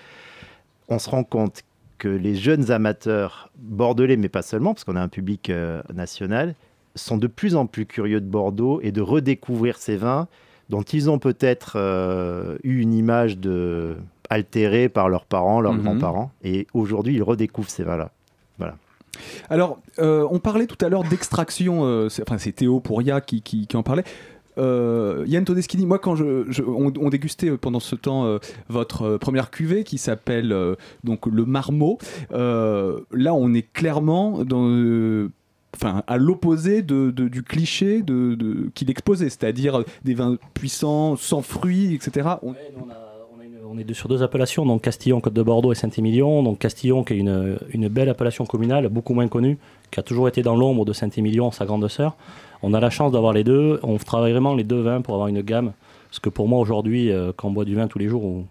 [0.89, 1.63] on se rend compte
[1.99, 5.53] que les jeunes amateurs bordelais, mais pas seulement, parce qu'on a un public
[5.93, 6.55] national,
[6.95, 10.27] sont de plus en plus curieux de Bordeaux et de redécouvrir ces vins
[10.71, 11.77] dont ils ont peut-être
[12.65, 13.97] eu une image de
[14.31, 15.83] altérée par leurs parents, leurs Mhm.
[15.83, 18.13] grands-parents, et aujourd'hui ils redécouvrent ces vins-là.
[19.49, 23.43] Alors, euh, on parlait tout à l'heure d'extraction, euh, c'est- enfin c'est Théo Pouria qui,
[23.43, 24.05] qui- en parlait.
[24.59, 29.97] euh, Yann Todeschini, moi quand on, on dégustait pendant ce temps votre première cuvée qui
[29.97, 30.55] s'appelle
[31.05, 31.99] donc le Marmot,
[32.31, 34.41] là on est clairement
[36.07, 38.03] à l'opposé du cliché
[38.75, 42.29] qu'il exposait, c'est-à-dire des vins puissants, sans fruits, etc.
[42.43, 42.91] On- On
[43.79, 46.43] est deux- sur deux appellations, donc Castillon, Côte de Bordeaux et Saint-Émilion.
[46.43, 49.59] Donc Castillon, qui est une, belle appellation communale, beaucoup moins connue,
[49.91, 52.17] qui a toujours été dans l'ombre de Saint-Émilion, sa grande sœur.
[52.63, 53.81] On a la chance d'avoir les deux.
[53.83, 55.73] On travaille vraiment les deux vins pour avoir une gamme.
[56.09, 58.45] Parce que pour moi, aujourd'hui, euh, quand on boit du vin tous les jours ou,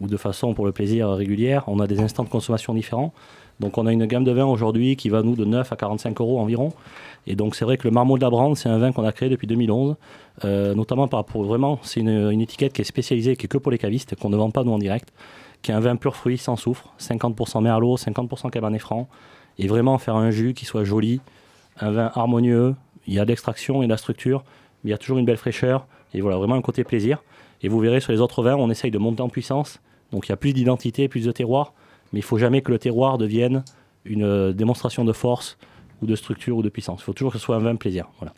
[0.00, 3.12] ou de façon pour le plaisir régulière, on a des instants de consommation différents.
[3.60, 6.18] Donc on a une gamme de vins aujourd'hui qui va nous de 9 à 45
[6.20, 6.72] euros environ.
[7.26, 9.12] Et donc c'est vrai que le Marmot de la Brande, c'est un vin qu'on a
[9.12, 9.96] créé depuis 2011,
[10.44, 13.70] euh, notamment par rapport vraiment, c'est une, étiquette qui est spécialisée, qui est que pour
[13.70, 15.12] les cavistes, qu'on ne vend pas nous en direct,
[15.60, 19.08] qui est un vin pur fruit sans soufre, 50% merlot, 50% cabernet franc,
[19.58, 21.20] et vraiment faire un jus qui soit joli,
[21.78, 22.74] un vin harmonieux,
[23.06, 24.42] il y a de l'extraction et de la structure,
[24.84, 27.22] il y a toujours une belle fraîcheur, et voilà, vraiment un côté plaisir.
[27.62, 29.80] Et vous verrez sur les autres vins, on essaye de monter en puissance,
[30.12, 31.74] donc il y a plus d'identité, plus de terroir,
[32.12, 33.62] mais il faut jamais que le terroir devienne
[34.04, 35.58] une euh, démonstration de force
[36.02, 37.00] ou de structure ou de puissance.
[37.00, 38.08] Il faut toujours que ce soit un vin plaisir.
[38.18, 38.32] Voilà.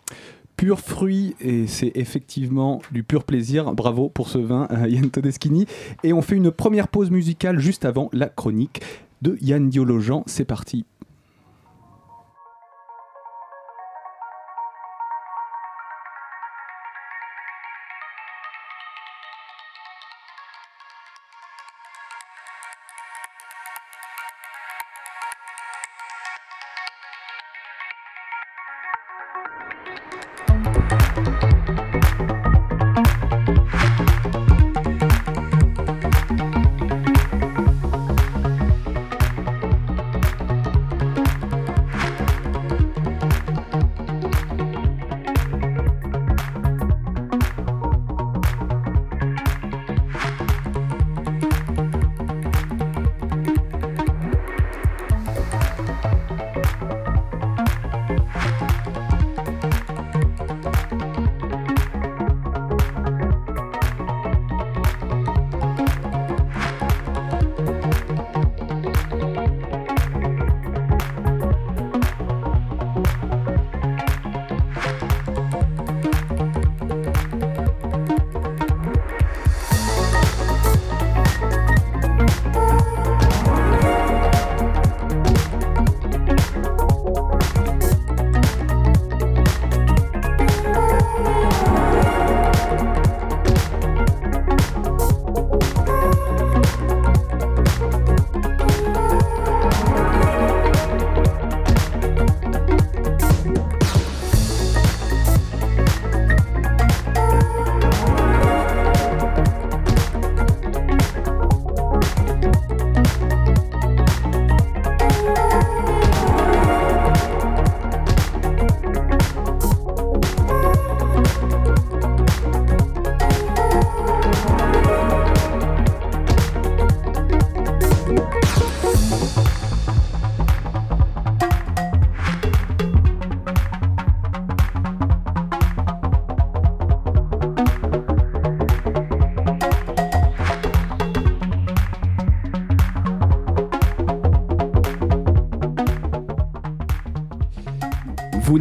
[0.57, 3.73] Pur fruit et c'est effectivement du pur plaisir.
[3.73, 5.67] Bravo pour ce vin, euh, Yann Todeschini.
[6.03, 8.83] Et on fait une première pause musicale juste avant la chronique
[9.23, 10.23] de Yann Diologen.
[10.27, 10.85] C'est parti.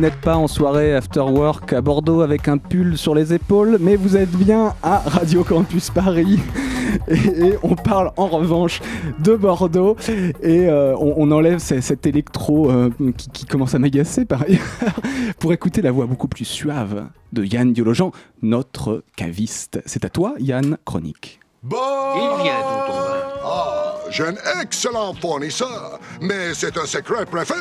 [0.02, 3.96] N'êtes pas en soirée after work à Bordeaux avec un pull sur les épaules, mais
[3.96, 6.40] vous êtes bien à Radio Campus Paris.
[7.08, 8.82] Et, on parle en revanche
[9.20, 9.96] de Bordeaux.
[10.42, 12.90] Et euh, on, enlève ce- cet électro euh,
[13.32, 14.62] qui, commence à m'agacer par ailleurs
[15.40, 18.10] pour écouter la voix beaucoup plus suave de Yann Diologen,
[18.42, 19.84] notre caviste.
[19.86, 21.41] C'est à toi, Yann Chronique.
[21.64, 21.78] Bon
[22.16, 23.22] Il vient d'où ton vin?
[23.46, 27.54] Ah, j'ai un excellent fournisseur, mais c'est un secret préfet.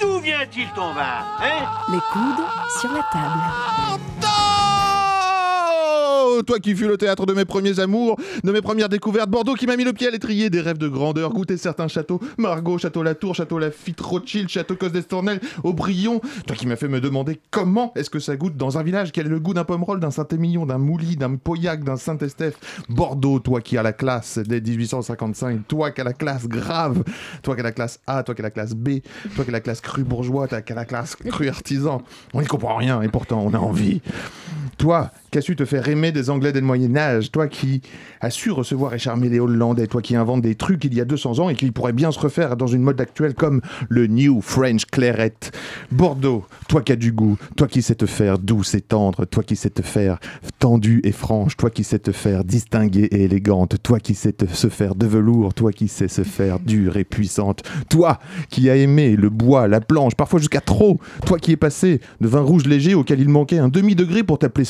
[0.00, 1.66] D'où vient-il ton vin hein?
[1.88, 2.44] Les coudes
[2.80, 4.02] sur la table.
[6.30, 9.54] Oh, toi qui fus le théâtre de mes premiers amours, de mes premières découvertes, Bordeaux
[9.54, 12.76] qui m'a mis le pied à l'étrier des rêves de grandeur, goûter certains châteaux, Margaux,
[12.76, 17.40] Château Latour, Château Lafitte, Rothschild, Château Cos d'Estournel, Aubryon, toi qui m'as fait me demander
[17.50, 20.10] comment est-ce que ça goûte dans un village, quel est le goût d'un pomerol, d'un
[20.10, 22.58] Saint-Émilion, d'un Mouly, d'un Pauillac, d'un Saint-Estèphe,
[22.90, 27.04] Bordeaux, toi qui as la classe dès 1855, toi qui as la classe grave,
[27.42, 29.00] toi qui as la classe A, toi qui as la classe B,
[29.34, 32.02] toi qui as la classe cru bourgeois, toi qui as la classe cru artisan,
[32.34, 34.02] on n'y comprend rien et pourtant on a envie.
[34.76, 37.82] Toi qui a su te faire aimer des Anglais dès le Moyen-Âge, toi qui
[38.20, 41.04] as su recevoir et charmer les Hollandais, toi qui inventes des trucs il y a
[41.04, 44.40] 200 ans et qui pourraient bien se refaire dans une mode actuelle comme le New
[44.40, 45.34] French Claret.
[45.92, 49.42] Bordeaux, toi qui as du goût, toi qui sais te faire douce et tendre, toi
[49.42, 50.18] qui sais te faire
[50.58, 54.46] tendue et franche, toi qui sais te faire distinguée et élégante, toi qui sais te,
[54.46, 58.18] se faire de velours, toi qui sais se faire dure et puissante, toi
[58.50, 62.28] qui as aimé le bois, la planche, parfois jusqu'à trop, toi qui es passé de
[62.28, 64.64] vin rouge léger auquel il manquait un demi-degré pour t'appeler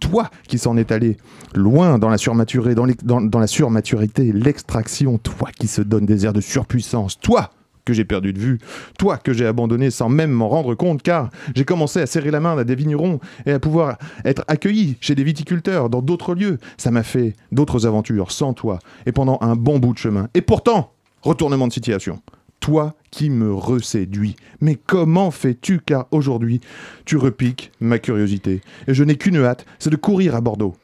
[0.00, 1.16] toi qui s'en est allé
[1.54, 6.40] loin dans la surmaturité, dans la surmaturité, l'extraction, toi qui se donne des airs de
[6.40, 7.50] surpuissance, toi
[7.84, 8.58] que j'ai perdu de vue,
[8.98, 12.40] toi que j'ai abandonné sans même m'en rendre compte, car j'ai commencé à serrer la
[12.40, 16.58] main à des vignerons et à pouvoir être accueilli chez des viticulteurs dans d'autres lieux.
[16.76, 20.28] Ça m'a fait d'autres aventures sans toi et pendant un bon bout de chemin.
[20.34, 22.20] Et pourtant, retournement de situation.
[22.62, 24.36] Toi qui me reséduis.
[24.60, 26.60] Mais comment fais-tu car aujourd'hui,
[27.04, 28.60] tu repiques ma curiosité.
[28.86, 30.76] Et je n'ai qu'une hâte, c'est de courir à Bordeaux.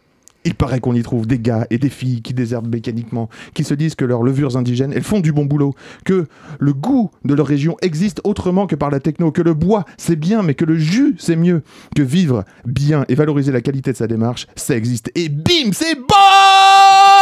[0.44, 3.74] Il paraît qu'on y trouve des gars et des filles qui désherbent mécaniquement, qui se
[3.74, 6.26] disent que leurs levures indigènes, elles font du bon boulot, que
[6.58, 10.16] le goût de leur région existe autrement que par la techno, que le bois c'est
[10.16, 11.62] bien, mais que le jus c'est mieux,
[11.94, 15.12] que vivre bien et valoriser la qualité de sa démarche, ça existe.
[15.14, 17.17] Et bim, c'est Bordeaux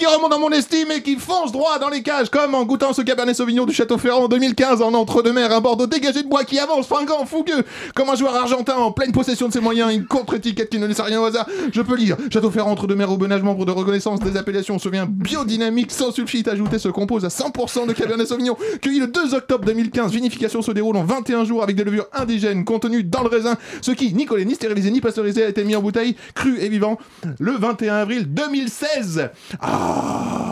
[0.00, 2.94] qui remonte dans mon estime et qui fonce droit dans les cages, comme en goûtant
[2.94, 6.44] ce Cabernet Sauvignon du Château Ferrand en 2015 en entre-deux-mer, un Bordeaux dégagé de bois
[6.44, 7.62] qui avance, fringant, fougueux,
[7.94, 11.00] comme un joueur argentin en pleine possession de ses moyens, une contre-étiquette qui ne laisse
[11.00, 11.46] rien au hasard.
[11.70, 15.92] Je peux lire Château Ferrand entre-deux-mer au Benage, membre de reconnaissance des appellations, souvient biodynamique
[15.92, 20.12] sans sulfite ajouté se compose à 100% de Cabernet Sauvignon, cueilli le 2 octobre 2015.
[20.12, 23.90] Vinification se déroule en 21 jours avec des levures indigènes contenues dans le raisin, ce
[23.90, 26.96] qui, ni collé, ni stérilisé, ni pasteurisé, a été mis en bouteille, cru et vivant,
[27.38, 29.28] le 21 avril 2016.
[29.60, 30.49] Ah, あ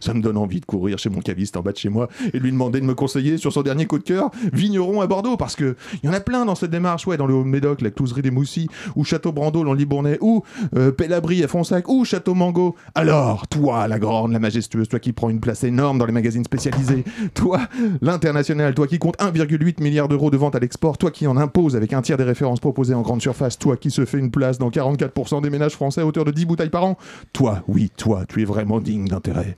[0.00, 2.38] ça me donne envie de courir chez mon caviste en bas de chez moi et
[2.38, 5.56] lui demander de me conseiller sur son dernier coup de cœur, vigneron à Bordeaux, parce
[5.56, 8.22] que il y en a plein dans cette démarche, ouais, dans le Haut-Médoc, la Clouserie
[8.22, 10.42] des Moussy, ou Château Brando, dans le Libournais, ou
[10.76, 12.76] euh, à Fonsac, ou Château Mango.
[12.94, 16.44] Alors, toi, la grande, la majestueuse, toi qui prends une place énorme dans les magazines
[16.44, 17.60] spécialisés, toi,
[18.00, 21.76] l'international, toi qui compte 1,8 milliard d'euros de vente à l'export, toi qui en impose
[21.76, 24.58] avec un tiers des références proposées en grande surface, toi qui se fait une place
[24.58, 26.96] dans 44% des ménages français à hauteur de 10 bouteilles par an,
[27.32, 29.56] toi, oui, toi, tu es vraiment digne d'intérêt.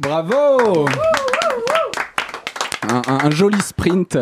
[0.00, 0.86] Bravo
[3.06, 4.18] un, joli sprint,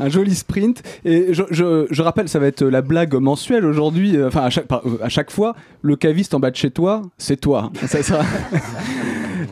[0.00, 0.82] un joli sprint.
[1.04, 4.22] Et je, rappelle, ça va être la blague mensuelle aujourd'hui.
[4.22, 7.36] Enfin, à chaque, euh, à chaque fois, le caviste en bas de chez toi, c'est
[7.40, 7.70] toi.
[7.86, 8.24] Ça sera-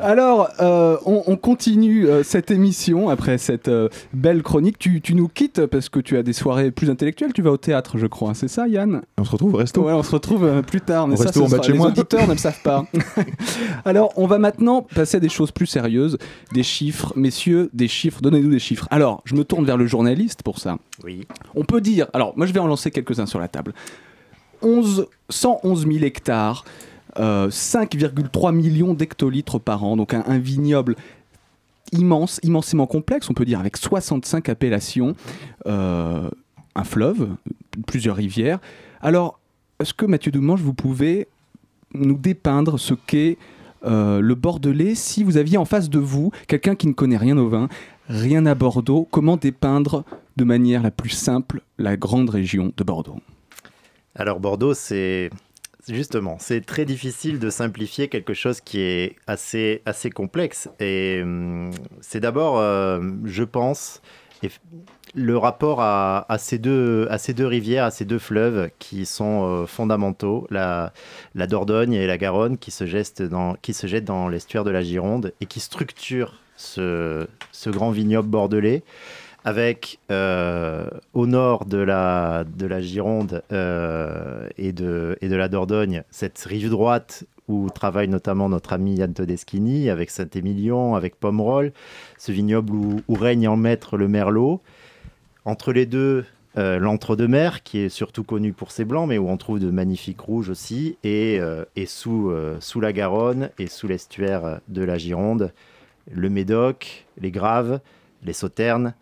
[0.01, 4.79] Alors, euh, on, on continue euh, cette émission après cette euh, belle chronique.
[4.79, 7.33] Tu, tu nous quittes parce que tu as des soirées plus intellectuelles.
[7.33, 8.35] Tu vas au théâtre, je crois.
[8.35, 9.03] C'est ça, Yann?
[9.19, 9.83] On se retrouve au resto.
[9.83, 11.07] Ouais, on se retrouve euh, plus tard.
[11.09, 11.89] Mais Au ça, resto sera- chez les moi.
[11.89, 12.87] auditeurs ne le savent pas.
[13.85, 16.19] Alors, on va maintenant passer à des choses plus sérieuses,
[16.53, 18.21] des chiffres, messieurs, des chiffres.
[18.21, 18.87] Donnez-nous des chiffres.
[18.91, 20.77] Alors, je me tourne vers le journaliste pour ça.
[21.05, 21.27] Oui.
[21.55, 22.07] On peut dire.
[22.13, 23.73] Alors, moi, je vais en lancer quelques-uns sur la table.
[24.63, 26.65] 11, 111 000 hectares,
[27.19, 30.97] euh, 5,3 millions d'hectolitres par an, donc un, un vignoble
[31.93, 35.15] immense, immensément complexe, on peut dire, avec 65 appellations,
[35.67, 36.29] euh,
[36.75, 37.29] un fleuve,
[37.87, 38.59] plusieurs rivières.
[39.01, 39.39] Alors,
[39.81, 41.29] est-ce que Mathieu Doumange, vous pouvez
[41.95, 43.39] nous dépeindre ce qu'est
[43.85, 47.37] euh, le Bordelais si vous aviez en face de vous quelqu'un qui ne connaît rien
[47.37, 47.69] au vin,
[48.09, 50.05] rien à Bordeaux, comment dépeindre
[50.37, 53.19] de manière la plus simple la grande région de Bordeaux?
[54.15, 55.31] Alors Bordeaux, c'est
[55.89, 60.69] justement, c'est très difficile de simplifier quelque chose qui est assez, assez complexe.
[60.81, 61.71] Et hum,
[62.01, 64.01] c'est d'abord, euh, je pense,
[65.15, 69.45] le rapport à, ces deux, à ces deux rivières, à ces deux fleuves qui sont
[69.45, 70.93] euh, fondamentaux, la,
[71.35, 74.71] la Dordogne et la Garonne, qui se, jettent dans, qui se jettent dans l'estuaire de
[74.71, 78.83] la Gironde et qui structurent ce, ce grand vignoble bordelais
[79.45, 85.49] avec euh, au nord de la, de la Gironde euh, et, de, et de la
[85.49, 91.73] Dordogne cette rive droite où travaille notamment notre ami Yann Todeschini avec Saint-Émilion, avec Pomerol,
[92.17, 94.63] ce vignoble où, règne en maître le Merlot.
[95.45, 96.25] Entre les deux,
[96.57, 100.23] euh, l'entre-deux-mer, qui est surtout connu pour ses blancs, mais où on trouve de magnifiques
[100.23, 101.39] rouges aussi, et,
[101.77, 105.53] et sous, sous la Garonne et sous l'estuaire de la Gironde,
[106.11, 107.81] le Médoc, les Graves,
[108.23, 108.95] les Sauternes,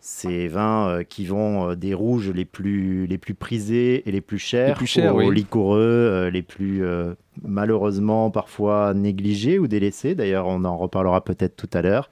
[0.00, 4.20] ces vins euh, qui vont euh, des rouges les plus, les plus prisés et les
[4.20, 5.34] plus chers, Les plus chers, aux oui.
[5.34, 10.14] liquoreux euh, les plus euh, malheureusement parfois négligés ou délaissés.
[10.14, 12.10] D'ailleurs, on en reparlera peut-être tout à l'heure.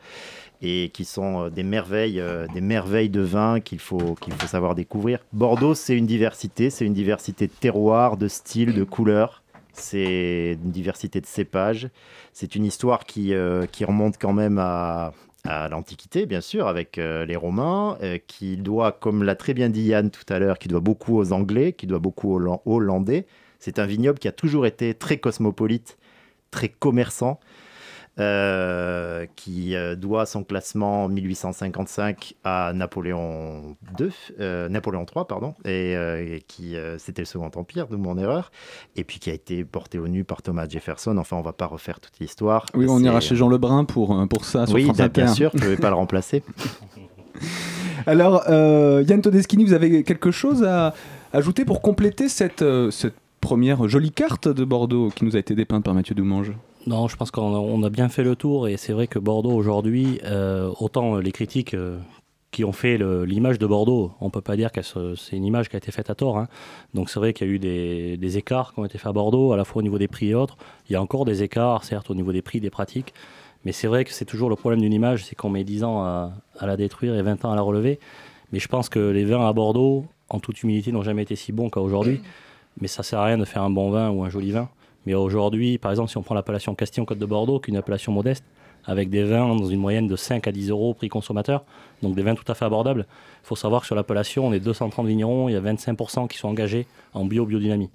[0.60, 2.20] Et qui sont des merveilles,
[2.52, 5.20] des merveilles de vin qu'il faut, qu'il faut savoir découvrir.
[5.32, 9.44] Bordeaux, c'est une diversité, c'est une diversité de terroirs, de styles, de couleurs.
[9.72, 11.88] C'est une diversité de cépages.
[12.32, 15.12] C'est une histoire qui, euh, qui remonte quand même à,
[15.44, 19.68] à l'Antiquité, bien sûr, avec euh, les Romains, euh, qui doit, comme l'a très bien
[19.68, 23.26] dit Yann tout à l'heure, qui doit beaucoup aux Anglais, qui doit beaucoup aux Hollandais.
[23.58, 25.98] C'est un vignoble qui a toujours été très cosmopolite,
[26.50, 27.40] très commerçant,
[28.18, 34.08] euh, qui euh, doit son classement en 1855 à Napoléon II,
[34.40, 38.50] euh, Napoléon III, pardon, et, et qui c'était le Second Empire, de mon erreur,
[38.96, 41.16] et puis qui a été porté au nu par Thomas Jefferson.
[41.16, 42.66] Enfin, on va pas refaire toute l'histoire.
[42.74, 44.66] Oui, on ira chez Jean Lebrun pour, pour ça.
[44.66, 46.42] Sur oui, France bien, bien sûr, je ne vais pas le remplacer.
[48.06, 50.92] Alors, Yann Todeschini, vous avez quelque chose à
[51.32, 55.84] ajouter pour compléter cette, cette première jolie carte de Bordeaux qui nous a été dépeinte
[55.84, 56.52] par Mathieu Doumange
[56.88, 60.20] Non, je pense qu'on a, bien fait le tour et c'est vrai que Bordeaux aujourd'hui,
[60.24, 61.98] euh, autant les critiques euh,
[62.50, 65.76] qui ont fait l'image de Bordeaux, on peut pas dire que c'est une image qui
[65.76, 66.38] a été faite à tort.
[66.38, 66.48] hein.
[66.94, 69.52] Donc c'est vrai qu'il y a eu des, écarts qui ont été faits à Bordeaux,
[69.52, 70.56] à la fois au niveau des prix et autres.
[70.88, 73.12] Il y a encore des écarts, certes, au niveau des prix, des pratiques.
[73.66, 76.02] Mais c'est vrai que c'est toujours le problème d'une image, c'est qu'on met 10 ans
[76.02, 76.32] à,
[76.62, 77.98] la détruire et 20 ans à la relever.
[78.50, 81.52] Mais je pense que les vins à Bordeaux, en toute humilité, n'ont jamais été si
[81.52, 82.22] bons qu'à aujourd'hui.
[82.80, 84.70] Mais ça sert à rien de faire un bon vin ou un joli vin.
[85.08, 88.12] Mais aujourd'hui, par exemple, si on prend l'appellation Castillon-Côte de Bordeaux, qui est une appellation
[88.12, 88.44] modeste,
[88.84, 91.64] avec des vins dans une moyenne de 5 à 10 euros prix consommateur,
[92.02, 93.06] donc des vins tout à fait abordables,
[93.42, 96.36] il faut savoir que sur l'appellation, on est 230 vignerons, il y a 25% qui
[96.36, 97.88] sont engagés en bio-biodynamie.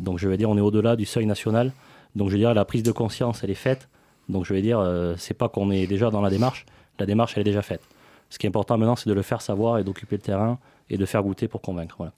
[0.00, 1.72] Donc je vais dire, on est au-delà du seuil national.
[2.14, 3.90] Donc je veux dire, la prise de conscience, elle est faite.
[4.30, 6.64] Donc je vais dire, euh, c'est pas qu'on est déjà dans la démarche,
[6.98, 7.82] la démarche, elle est déjà faite.
[8.30, 10.96] Ce qui est important maintenant, c'est de le faire savoir et d'occuper le terrain et
[10.96, 11.96] de faire goûter pour convaincre.
[11.98, 12.14] Voilà.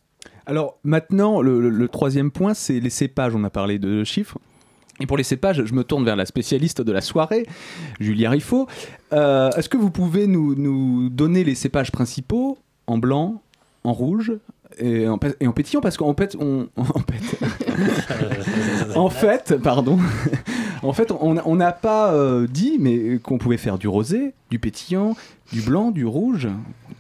[0.49, 3.35] Alors maintenant, le, le- le troisième point, c'est les cépages.
[3.37, 4.39] On a parlé de chiffres.
[5.01, 7.47] Et pour les cépages, je me tourne vers la spécialiste de la soirée,
[8.01, 8.67] Julia Riffaut.
[9.13, 13.41] Euh, Est-ce que vous pouvez nous, nous donner les cépages principaux en blanc,
[13.85, 14.33] en rouge
[14.79, 15.81] et en, pa- et en pétillant?
[15.83, 17.39] Parce qu'en fait, on, en fait,
[18.97, 19.99] en fait, pardon,
[20.83, 25.15] en fait, on n'a pas euh, dit mais qu'on pouvait faire du rosé, du pétillant,
[25.53, 26.49] du blanc, du rouge.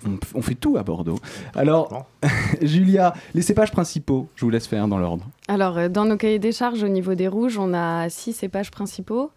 [0.07, 1.19] On, on fait tout à Bordeaux.
[1.55, 2.07] Alors,
[2.63, 5.25] Julia, les cépages principaux, je vous laisse faire dans l'ordre.
[5.49, 8.71] Alors, euh, dans nos cahiers des charges, au niveau des rouges, on a six cépages
[8.71, 9.31] principaux.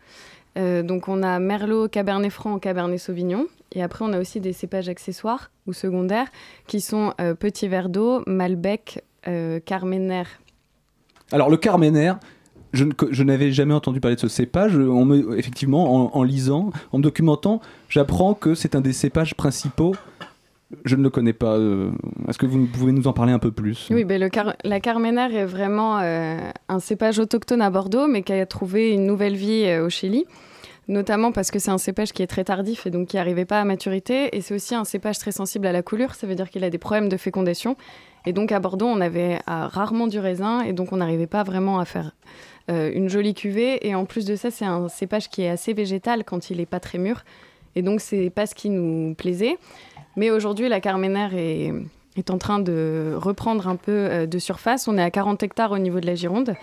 [0.57, 3.47] Euh, donc, on a Merlot, Cabernet Franc, Cabernet Sauvignon.
[3.73, 6.27] Et après, on a aussi des cépages accessoires ou secondaires
[6.67, 10.23] qui sont euh, Petit Verre d'eau, Malbec, euh, Carmener.
[11.31, 12.13] Alors, le Carmener,
[12.73, 14.77] je, n'avais jamais entendu parler de ce cépage.
[15.37, 19.95] Effectivement, en, lisant, en me documentant, j'apprends que c'est un des cépages principaux.
[20.85, 21.57] Je ne le connais pas.
[21.57, 21.91] euh,
[22.29, 23.89] Est-ce que vous pouvez nous en parler un peu plus?
[23.91, 24.29] Oui, ben
[24.63, 26.37] la Carmener est vraiment euh,
[26.69, 30.25] un cépage autochtone à Bordeaux, mais qui a trouvé une nouvelle vie euh, au Chili.
[30.87, 33.59] Notamment parce que c'est un cépage qui est très tardif et donc qui n'arrivait pas
[33.59, 34.35] à maturité.
[34.35, 36.69] Et c'est aussi un cépage très sensible à la coulure, ça veut dire qu'il a
[36.69, 37.75] des problèmes de fécondation.
[38.25, 41.79] Et donc à Bordeaux, on avait rarement du raisin et donc on n'arrivait pas vraiment
[41.79, 42.11] à faire
[42.69, 43.87] euh, une jolie cuvée.
[43.87, 46.65] Et en plus de ça, c'est un cépage qui est assez végétal quand il n'est
[46.65, 47.23] pas très mûr.
[47.75, 49.57] Et donc c'est pas ce qui nous plaisait.
[50.17, 51.73] Mais aujourd'hui, la Carmener est,
[52.17, 54.87] est en train de reprendre un peu euh, de surface.
[54.87, 56.55] On est à 40 hectares au niveau de la Gironde.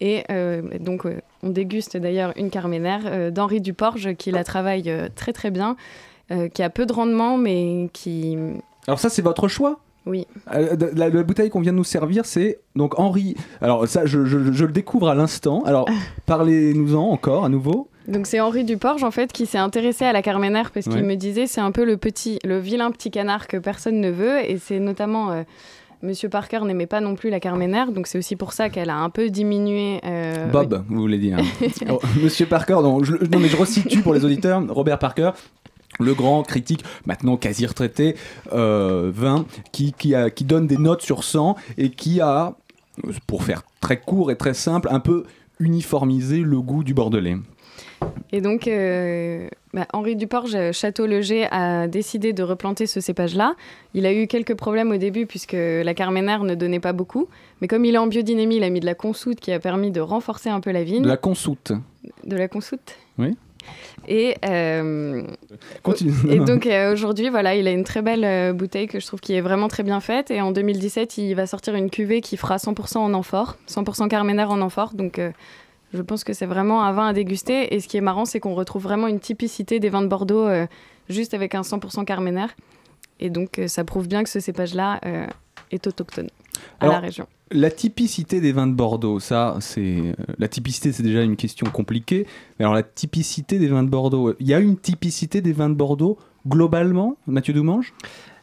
[0.00, 1.06] Et euh, donc,
[1.42, 5.76] on déguste d'ailleurs une Carmener euh, d'Henri Duporge qui la travaille très très bien,
[6.52, 8.36] qui a peu de rendement, mais qui.
[8.86, 9.80] Alors ça, c'est votre choix?
[10.08, 10.26] Oui.
[10.54, 13.36] Euh, La, la bouteille qu'on vient de nous servir, c'est donc Henri.
[13.60, 15.62] Alors ça, je, je- je le découvre à l'instant.
[15.66, 15.86] Alors
[16.26, 17.88] parlez-nous-en encore à nouveau.
[18.08, 20.94] Donc c'est Henri Duporge en fait qui s'est intéressé à la Carmener parce Ouais.
[20.94, 24.10] qu'il me disait c'est un peu le petit, le vilain petit canard que personne ne
[24.10, 25.42] veut et c'est notamment euh,
[26.00, 28.96] Monsieur Parker n'aimait pas non plus la Carmener donc c'est aussi pour ça qu'elle a
[28.96, 30.00] un peu diminué.
[30.06, 31.38] euh, Bob, vous voulez dire.
[31.90, 35.32] Oh, Monsieur Parker, non, je, non mais je resitue pour les auditeurs, Robert Parker.
[36.00, 38.14] Le grand critique, maintenant quasi retraité,
[38.52, 42.54] euh, vin, qui, qui, a- qui donne des notes sur 100 et qui a,
[43.26, 45.24] pour faire très court et très simple, un peu
[45.60, 47.36] uniformisé le goût du bordelais.
[48.30, 53.54] Et donc, euh, bah, Henri Duporge, euh, Château-Leger, a décidé de replanter ce cépage-là.
[53.94, 57.26] Il a eu quelques problèmes au début puisque la Carmener ne donnait pas beaucoup.
[57.60, 59.90] Mais comme il est en biodynamie, il a mis de la consoude qui a permis
[59.90, 61.02] de renforcer un peu la vigne.
[61.02, 61.72] De la consoute.
[62.24, 62.78] De la consoude
[63.18, 63.36] Oui.
[64.06, 65.22] Et, euh,
[65.82, 66.12] Continue.
[66.28, 69.20] et donc euh, aujourd'hui, voilà, il a une très belle euh, bouteille que je trouve
[69.20, 70.30] qui est vraiment très bien faite.
[70.30, 74.44] Et en 2017, il va sortir une cuvée qui fera 100% en amphore, 100% Carmener
[74.44, 74.94] en amphore.
[74.94, 75.20] Donc
[75.92, 77.74] je pense que c'est vraiment un vin à déguster.
[77.74, 80.48] Et ce qui est marrant, c'est qu'on retrouve vraiment une typicité des vins de Bordeaux
[81.08, 82.46] juste avec un 100% Carmener.
[83.20, 85.00] Et donc ça prouve bien que ce cépage-là
[85.70, 86.28] est autochtone
[86.80, 87.26] à Alors, la région.
[87.50, 91.66] La typicité des vins de Bordeaux, ça, c'est euh, la typicité, c'est déjà une question
[91.70, 92.26] compliquée.
[92.58, 95.70] Mais alors la typicité des vins de Bordeaux, il y a une typicité des vins
[95.70, 97.94] de Bordeaux globalement, Mathieu Doumange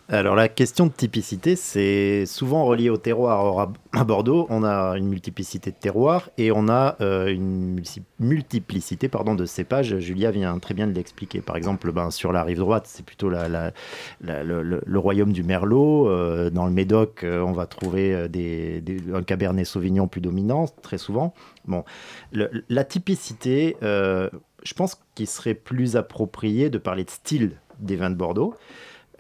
[0.08, 3.44] Alors la question de typicité, c'est souvent relié au terroir.
[3.44, 7.82] Or, à Bordeaux, on a une multiplicité de terroirs et on a euh, une
[8.20, 9.98] multiplicité pardon, de cépages.
[9.98, 11.42] Julia vient très bien de l'expliquer.
[11.42, 16.08] Par exemple, ben, sur la rive droite, c'est plutôt le, royaume du Merlot.
[16.08, 21.34] Euh, dans le Médoc, euh, on va trouver un Cabernet Sauvignon plus dominant, très souvent.
[21.66, 21.84] Bon,
[22.32, 28.16] la typicité, je pense qu'il serait plus approprié de parler de style des vins de
[28.16, 28.54] Bordeaux.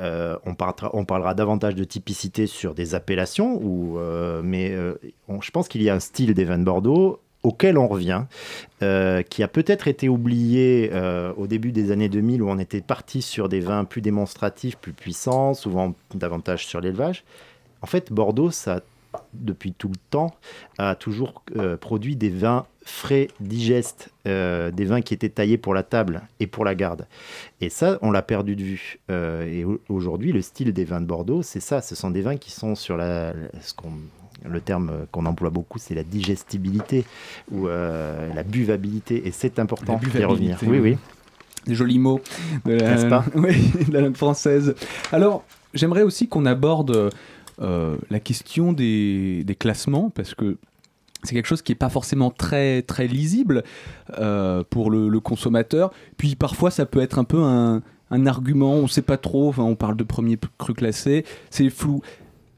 [0.01, 4.95] Euh, on, parlera, on, parlera, davantage de typicité sur des appellations, ou, euh, mais euh,
[5.41, 8.23] je pense qu'il y a un style des vins de Bordeaux auquel on revient,
[8.79, 10.91] qui a peut-être été oublié
[11.37, 14.93] au début des années 2000 où on était parti sur des vins plus démonstratifs, plus
[14.93, 17.23] puissants, souvent davantage sur l'élevage.
[17.83, 18.81] En fait, Bordeaux, ça
[19.34, 20.36] depuis tout le temps,
[20.78, 25.74] a toujours euh, produit des vins frais, digestes, euh, des vins qui étaient taillés pour
[25.74, 27.07] la table et pour la garde.
[27.61, 28.99] Et ça, on l'a perdu de vue.
[29.09, 31.82] Euh, et aujourd'hui, le style des vins de Bordeaux, c'est ça.
[31.82, 33.91] Ce sont des vins qui sont sur la, ce qu'on
[34.47, 37.03] le terme qu'on emploie beaucoup, c'est la digestibilité
[37.51, 39.28] ou la buvabilité.
[39.28, 40.59] Et c'est important d'y revenir.
[40.68, 40.97] Oui, oui.
[41.66, 42.22] Des jolis mots
[42.66, 43.26] de la, pas?
[43.36, 44.76] Oui, de la langue française.
[45.11, 45.43] Alors,
[45.74, 47.11] j'aimerais aussi qu'on aborde
[47.59, 50.57] la question des, des, classements, parce que
[51.25, 53.63] c'est quelque chose qui n'est pas forcément très, très lisible
[54.19, 55.91] euh, pour le, le, consommateur.
[56.17, 57.81] Puis parfois, ça peut être un peu un,
[58.11, 61.69] un argument, on ne sait pas trop, enfin, on parle de premier cru classé, c'est
[61.69, 62.01] flou.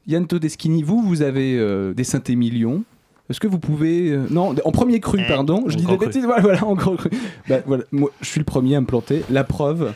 [0.06, 2.84] Yann Todeschini, vous, vous avez euh, des Saint-Émilion.
[3.28, 4.10] Est-ce que vous pouvez.
[4.10, 5.64] Euh, non, en premier cru, Eh, pardon.
[5.66, 7.10] Je dis des bêtises, voilà, voilà, en gros cru.
[7.46, 9.22] Bah, voilà, moi, je suis le premier à me planter.
[9.30, 9.92] La preuve.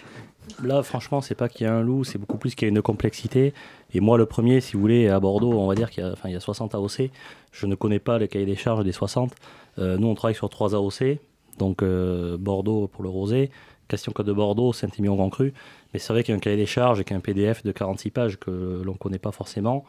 [0.62, 2.72] Là, franchement, c'est pas qu'il y a un loup, c'est beaucoup plus qu'il y a
[2.74, 3.52] une complexité.
[3.94, 6.12] Et moi, le premier, si vous voulez, à Bordeaux, on va dire qu'il y a,
[6.12, 7.10] enfin, il y a 60 AOC.
[7.50, 9.34] Je ne connais pas le cahier des charges des 60.
[9.78, 11.18] Euh, nous, on travaille sur 3 AOC.
[11.58, 13.50] Donc, euh, Bordeaux pour le rosé,
[13.88, 15.52] Question Côte de Bordeaux, Saint-Émilion Grand Cru.
[15.92, 17.20] Mais c'est vrai qu'il y a un cahier des charges et qu'il y a un
[17.20, 19.84] PDF de 46 pages que l'on ne connaît pas forcément.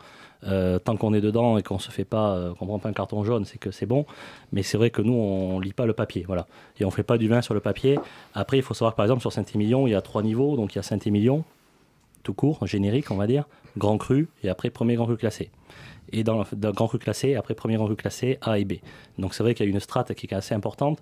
[0.46, 2.94] Euh, tant qu'on est dedans et qu'on se fait pas, euh, qu'on prend pas un
[2.94, 4.06] carton jaune, c'est que c'est bon.
[4.52, 6.48] Mais c'est vrai que nous, on lit pas le papier, voilà.
[6.80, 7.98] Et on fait pas du vin sur le papier.
[8.34, 10.58] Après, il faut savoir que par exemple sur Saint-Émilion, il y a trois niveaux.
[10.58, 11.46] Donc il y a Saint-Émilion,
[12.24, 13.46] tout court, générique, on va dire,
[13.78, 15.50] grand cru et après premier grand cru classé.
[16.12, 18.74] Et dans le grand cru classé, après premier grand cru classé, A et B.
[19.18, 21.02] Donc c'est vrai qu'il y a une strate qui est assez importante.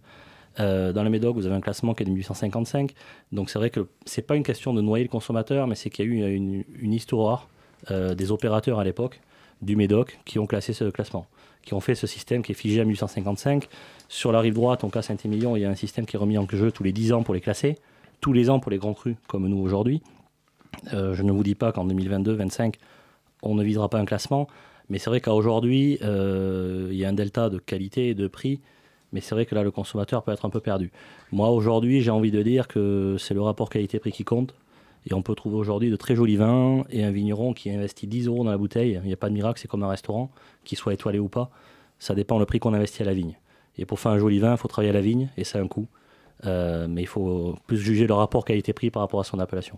[0.60, 2.94] Euh, dans le Médoc, vous avez un classement qui est de 1855.
[3.32, 6.06] Donc c'est vrai que c'est pas une question de noyer le consommateur, mais c'est qu'il
[6.06, 7.48] y a eu une, histoire
[7.90, 9.20] des opérateurs à l'époque
[9.62, 11.26] du Médoc qui ont classé ce classement,
[11.64, 13.68] qui ont fait ce système qui est figé en 1855.
[14.10, 16.38] Sur la rive droite, en cas Saint-Émilion, il y a un système qui est remis
[16.38, 17.78] en jeu tous les 10 ans pour les classer,
[18.20, 20.02] tous les ans pour les grands crus, comme nous aujourd'hui.
[20.94, 22.76] Euh, je ne vous dis pas qu'en 2022-25,
[23.44, 24.48] on ne visera pas un classement,
[24.90, 28.28] mais c'est vrai qu'à aujourd'hui, euh, il y a un delta de qualité et de
[28.28, 28.62] prix
[29.12, 30.92] mais c'est vrai que là, le consommateur peut être un peu perdu.
[31.32, 34.54] Moi, aujourd'hui, j'ai envie de dire que c'est le rapport qualité-prix qui compte.
[35.10, 38.28] Et on peut trouver aujourd'hui de très jolis vins et un vigneron qui investit 10
[38.28, 39.00] euros dans la bouteille.
[39.04, 40.32] Il n'y a pas de miracle, c'est comme un restaurant,
[40.64, 41.50] qu'il soit étoilé ou pas.
[42.00, 43.38] Ça dépend le prix qu'on investit à la vigne.
[43.78, 45.68] Et pour faire un joli vin, il faut travailler à la vigne et c'est un
[45.68, 45.88] coût.
[46.46, 49.78] Euh, mais il faut plus juger le rapport qualité-prix par rapport à son appellation.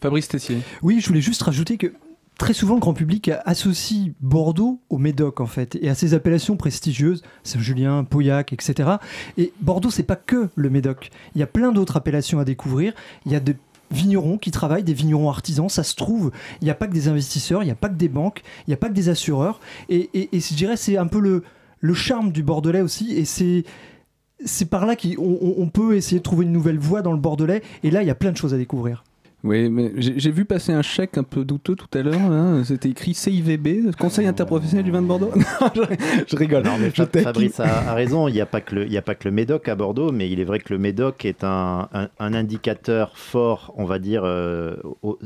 [0.00, 0.58] Fabrice Tessier.
[0.82, 1.92] Oui, je voulais juste rajouter que
[2.38, 6.56] très souvent le grand public associe Bordeaux au Médoc en fait et à ses appellations
[6.56, 8.90] prestigieuses, Saint-Julien, Pauillac, etc.
[9.38, 11.10] Et Bordeaux c'est pas que le Médoc.
[11.34, 12.92] Il y a plein d'autres appellations à découvrir.
[13.24, 13.56] Il y a des
[13.90, 16.30] vignerons qui travaillent, des vignerons artisans, ça se trouve.
[16.60, 18.70] Il n'y a pas que des investisseurs, il n'y a pas que des banques, il
[18.70, 19.60] n'y a pas que des assureurs.
[19.88, 23.12] Et, je dirais c'est un peu le, charme du Bordelais aussi.
[23.12, 27.18] Et c'est par là qu'on on peut essayer de trouver une nouvelle voie dans le
[27.18, 27.62] Bordelais.
[27.82, 29.04] Et là, il y a plein de choses à découvrir.
[29.46, 32.64] Oui, mais j'ai vu passer un chèque un peu douteux tout à l'heure.
[32.64, 35.30] C'était écrit CIVB, Conseil interprofessionnel du vin de Bordeaux.
[35.36, 35.82] non, je,
[36.26, 36.64] je, rigole.
[36.64, 38.26] Non, mais je Fabrice a, a, raison.
[38.26, 40.10] Il n'y a, pas que le, il y a pas que le Médoc à Bordeaux,
[40.10, 44.00] mais il est vrai que le Médoc est un, un, un indicateur fort, on va
[44.00, 45.16] dire, euh, au,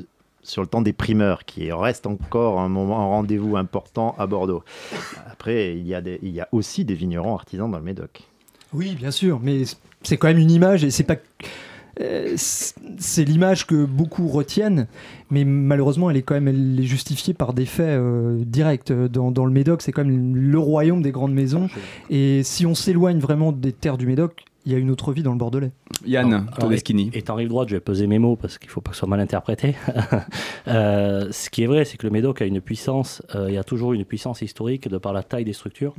[0.42, 4.62] sur le temps des primeurs, qui reste encore un moment, un rendez-vous important à Bordeaux.
[5.30, 8.22] Après, il y, a des, il y a aussi des vignerons artisans dans le Médoc.
[8.74, 9.62] Oui, bien sûr, mais
[10.02, 11.16] c'est quand même une image et c'est pas
[12.36, 14.86] c'est l'image que beaucoup retiennent,
[15.30, 18.92] mais malheureusement, elle est quand même elle est justifiée par des faits euh, directs.
[18.92, 21.68] Dans, dans, le Médoc, c'est quand même le royaume des grandes maisons.
[22.09, 25.22] Et si on s'éloigne vraiment des terres du Médoc, il y a une autre vie
[25.22, 25.72] dans le Bordelais.
[26.05, 27.11] Yann Todeschini.
[27.14, 29.01] Étant rive droite, je vais peser mes mots parce qu'il ne faut pas que ce
[29.01, 29.74] soit mal interprété.
[30.68, 33.59] euh, ce qui est vrai, c'est que le Médoc a une puissance, euh, il y
[33.59, 35.94] a toujours une puissance historique de par la taille des structures.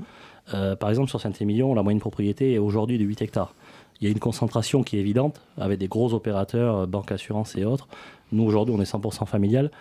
[0.53, 3.53] Euh, par exemple, sur Saint-Émilion, la moyenne propriété est aujourd'hui de 8 hectares
[4.01, 7.55] il y a une concentration qui est évidente avec des gros opérateurs, euh, banque assurance
[7.55, 7.87] et autres.
[8.31, 9.71] Nous, aujourd'hui, on est 100% familial.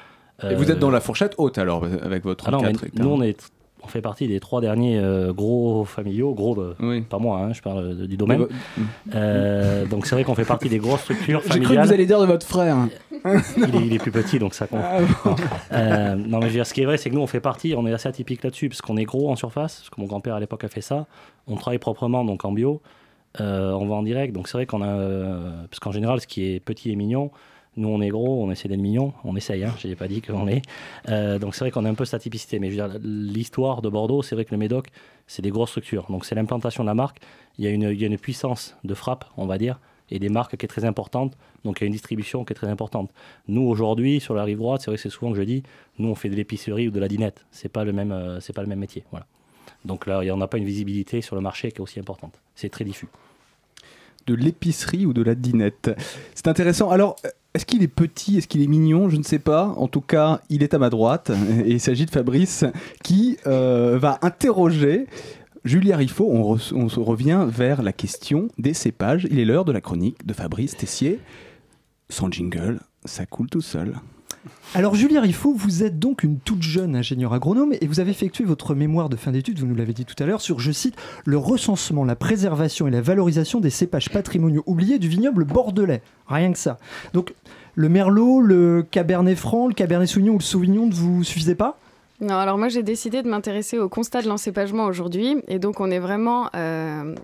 [0.43, 3.21] Et vous êtes dans la fourchette haute alors, avec votre ah non, 4 Nous, on
[3.21, 3.53] est,
[3.83, 7.61] on fait partie des trois derniers euh, gros familiaux, gros de, pas moi, hein, je
[7.63, 8.47] parle du domaine.
[9.15, 11.67] Euh, donc c'est vrai qu'on fait partie des grosses structures J'ai familiales.
[11.75, 12.77] cru que vous allez dire de votre frère.
[13.25, 14.81] il, est, il est plus petit, donc ça compte.
[14.83, 15.31] Ah, bon.
[15.31, 15.37] non.
[15.73, 17.41] Euh, non, mais je veux dire, ce qui est vrai, c'est que nous, on fait
[17.41, 20.07] partie, on est assez atypique là-dessus, parce qu'on est gros en surface, parce que mon
[20.07, 21.07] grand-père à l'époque a fait ça.
[21.47, 22.81] On travaille proprement, donc en bio.
[23.41, 24.89] Euh, on va en direct, donc c'est vrai qu'on a.
[24.89, 27.31] euh, parce qu'en général, ce qui est petit et mignon,
[27.81, 30.21] nous, on est gros, on essaie d'être mignon, on essaye, hein, je n'ai pas dit
[30.21, 30.63] qu'on l'est.
[31.09, 32.71] Euh, donc c'est vrai qu'on a un peu cette atypicité, mais
[33.03, 34.89] l'histoire de Bordeaux, c'est vrai que le Médoc,
[35.27, 36.07] c'est des grosses structures.
[36.11, 37.21] Donc c'est l'implantation de la marque,
[37.59, 40.69] il y, a une, puissance de frappe, on va dire, et des marques qui est
[40.69, 43.11] très importante, donc il y a une distribution qui est très importante.
[43.49, 45.63] Nous, aujourd'hui, sur la rive droite, c'est vrai que c'est souvent que je dis,
[45.99, 48.63] nous, on fait de l'épicerie ou de la dinette, c'est pas le même, euh, pas
[48.63, 49.05] le même métier.
[49.85, 51.99] Donc là, il n'y en a pas une visibilité sur le marché qui est aussi
[51.99, 52.41] importante.
[52.55, 53.09] C'est très diffus.
[54.31, 55.91] De l'épicerie ou de la dinette.
[56.37, 56.91] C'est intéressant.
[56.91, 57.17] Alors,
[57.53, 58.39] est-ce qu'il est petit?
[58.39, 59.09] Est-ce qu'il est mignon?
[59.09, 59.75] Je ne sais pas.
[59.77, 61.33] En tout cas, il est à ma droite.
[61.65, 62.65] Et il s'agit de Fabrice
[63.03, 65.07] qui euh, va interroger
[65.65, 66.31] Julia Riffaut.
[66.31, 69.27] On, on se revient vers la question des cépages.
[69.33, 71.19] Il est l'heure de la chronique de Fabrice Tessier.
[72.09, 73.95] Sans jingle, ça coule tout seul.
[74.75, 78.45] Alors Julia Riffaut, vous êtes donc une toute jeune ingénieure agronome et vous avez effectué
[78.45, 80.95] votre mémoire de fin d'études, vous nous l'avez dit tout à l'heure, sur, je cite,
[81.25, 86.03] le recensement, la préservation et la valorisation des cépages patrimoniaux oubliés du vignoble bordelais.
[86.29, 86.79] Rien que ça.
[87.13, 87.35] Donc
[87.75, 91.79] le merlot, le cabernet franc, le cabernet sauvignon ou le sauvignon ne vous suffisait pas?
[92.21, 95.91] Non, alors moi j'ai décidé de m'intéresser au constat de l'encépagement aujourd'hui et donc on
[95.91, 97.15] est vraiment, euh,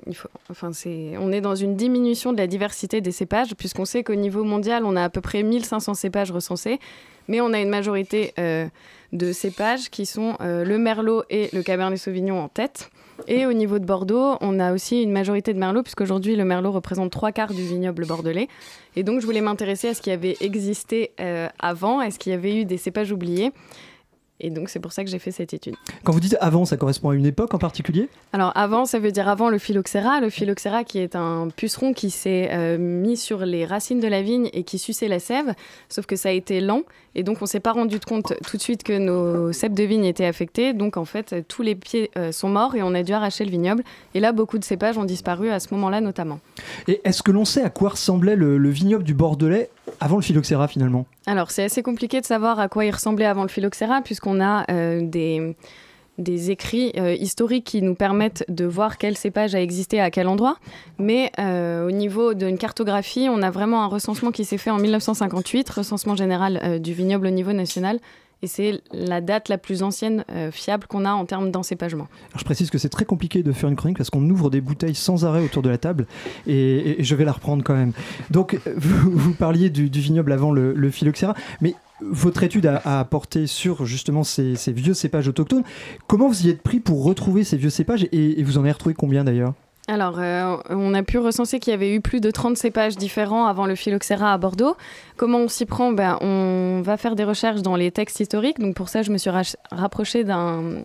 [0.51, 4.14] enfin c'est, on est dans une diminution de la diversité des cépages puisqu'on sait qu'au
[4.14, 6.80] niveau mondial on a à peu près 1500 cépages recensés,
[7.28, 8.68] mais on a une majorité euh,
[9.12, 12.88] de cépages qui sont euh, le merlot et le cabernet sauvignon en tête.
[13.28, 16.70] Et au niveau de Bordeaux, on a aussi une majorité de merlot, puisqu'aujourd'hui le merlot
[16.70, 18.47] représente trois quarts du vignoble bordelais.
[18.94, 21.12] Et donc je voulais m'intéresser à ce qui avait existé
[21.59, 23.53] avant, est-ce qu'il y avait eu des cépages oubliés?
[24.41, 25.74] Et donc c'est pour ça que j'ai fait cette étude.
[26.05, 28.09] Quand vous dites avant, ça correspond à une époque en particulier?
[28.32, 30.20] Alors avant, ça veut dire avant le phylloxéra.
[30.20, 34.22] Le phylloxéra qui est un puceron qui s'est euh, mis sur les racines de la
[34.22, 35.55] vigne et qui suçait la sève,
[35.89, 36.82] sauf que ça a été lent
[37.14, 40.05] et donc on s'est pas rendu compte tout de suite que nos cèpes de vigne
[40.05, 40.74] étaient affectés.
[40.74, 43.51] Donc en fait, tous les pieds euh, sont morts et on a dû arracher le
[43.51, 43.82] vignoble.
[44.14, 46.41] Et là, beaucoup de cépages ont disparu à ce moment-là notamment.
[46.89, 49.70] Et est-ce que l'on sait à quoi ressemblait le, le vignoble du Bordelais
[50.01, 53.43] avant le phylloxéra finalement Alors, c'est assez compliqué de savoir à quoi il ressemblait avant
[53.43, 55.57] le phylloxéra, puisqu'on a euh, des,
[56.18, 60.28] des écrits euh, historiques qui nous permettent de voir quel cépage a existé à quel
[60.28, 60.57] endroit.
[60.99, 64.78] Mais euh, au niveau d'une cartographie, on a vraiment un recensement qui s'est fait en
[64.78, 68.01] 1958, recensement général du vignoble au niveau national.
[68.43, 72.07] Et c'est la date la plus ancienne euh, fiable qu'on a en termes d'encépagement.
[72.30, 74.61] Alors, je précise que c'est très compliqué de faire une chronique parce qu'on ouvre des
[74.61, 76.07] bouteilles sans arrêt autour de la table
[76.47, 77.93] et, je vais la reprendre quand même.
[78.30, 83.05] Donc, euh, vous, parliez du, vignoble avant le, le phylloxéra, mais votre étude a, a
[83.05, 85.64] porté sur justement ces, ces vieux cépages autochtones.
[86.07, 88.72] Comment vous y êtes pris pour retrouver ces vieux cépages et, et vous en avez
[88.72, 89.55] retrouvé combien d'ailleurs?
[89.89, 93.47] Alors, euh, on a pu recenser qu'il y avait eu plus de 30 cépages différents
[93.47, 94.76] avant le phylloxéra à Bordeaux.
[95.16, 95.93] Comment on s'y prend?
[95.93, 98.59] Ben, On va faire des recherches dans les textes historiques.
[98.59, 99.30] Donc, pour ça, je me suis
[99.70, 100.82] rapprochée d'un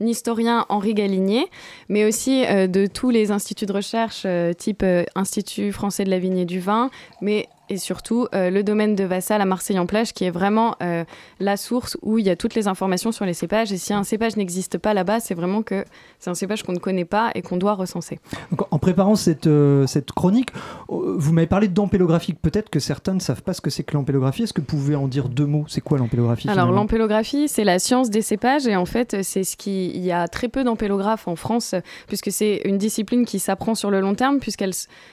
[0.00, 1.46] historien, Henri Galinier,
[1.88, 4.84] mais aussi euh, de tous les instituts de recherche, euh, type
[5.14, 6.90] Institut français de la vigne et du vin,
[7.20, 11.04] mais et surtout euh, le domaine de Vassal à Marseille-en-Plage, qui est vraiment euh,
[11.38, 13.72] la source où il y a toutes les informations sur les cépages.
[13.72, 15.84] Et si un cépage n'existe pas là-bas, c'est vraiment que
[16.18, 18.18] c'est un cépage qu'on ne connaît pas et qu'on doit recenser.
[18.50, 20.50] Donc, en préparant cette, euh, cette chronique,
[20.90, 22.40] euh, vous m'avez parlé d'ampélographique.
[22.42, 24.42] Peut-être que certains ne savent pas ce que c'est que l'ampélographie.
[24.42, 25.64] Est-ce que vous pouvez en dire deux mots?
[25.68, 29.56] C'est quoi l'ampélographie Alors l'ampélographie, c'est la science des cépages et en fait, c'est ce
[29.56, 31.76] qui il y a très peu d'ampélographes en France
[32.08, 34.72] puisque c'est une discipline qui s'apprend sur le long terme puisqu'elle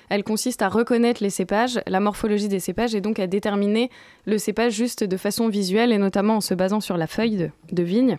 [0.09, 3.89] elle consiste à reconnaître les cépages, la morphologie des cépages et donc à déterminer
[4.25, 7.83] le cépage juste de façon visuelle et notamment en se basant sur la feuille de,
[7.83, 8.17] vigne.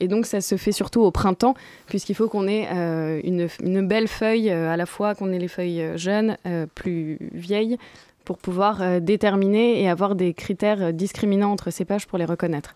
[0.00, 1.54] Et donc ça se fait surtout au printemps,
[1.86, 5.48] puisqu'il faut qu'on ait euh, une, belle feuille, euh, à la fois qu'on ait les
[5.48, 6.36] feuilles euh, jeunes,
[6.74, 7.78] plus vieilles,
[8.24, 12.74] pour pouvoir déterminer et avoir des critères discriminants entre cépages pour les reconnaître.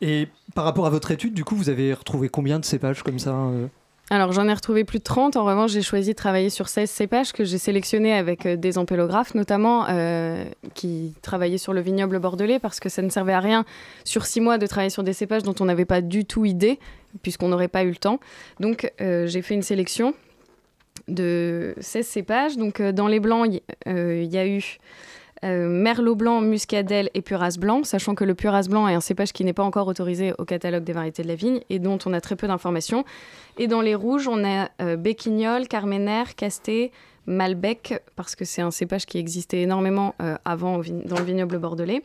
[0.00, 3.20] Et par rapport à votre étude, du coup, vous avez retrouvé combien de cépages comme
[3.20, 3.48] ça
[4.08, 5.36] Alors j'en ai retrouvé plus de 30.
[5.36, 8.78] En revanche, j'ai choisi de travailler sur 16 cépages que j'ai sélectionnés avec euh, des
[8.78, 10.44] ampélographes, notamment euh,
[10.74, 13.64] qui travaillaient sur le vignoble bordelais, parce que ça ne servait à rien
[14.04, 16.78] sur six mois de travailler sur des cépages dont on n'avait pas du tout idée,
[17.22, 18.20] puisqu'on n'aurait pas eu le temps.
[18.60, 20.14] Donc euh, j'ai fait une sélection
[21.08, 22.56] de 16 cépages.
[22.56, 24.78] Donc dans les blancs, il y a eu
[25.46, 29.32] euh, Merlot blanc, Muscadelle et Puras blanc, sachant que le Puras blanc est un cépage
[29.32, 32.12] qui n'est pas encore autorisé au catalogue des variétés de la vigne et dont on
[32.12, 33.04] a très peu d'informations.
[33.56, 36.90] Et dans les rouges, on a euh, Béquignol, Carmener, Casté,
[37.26, 42.02] Malbec, parce que c'est un cépage qui existait énormément euh, avant dans le vignoble bordelais.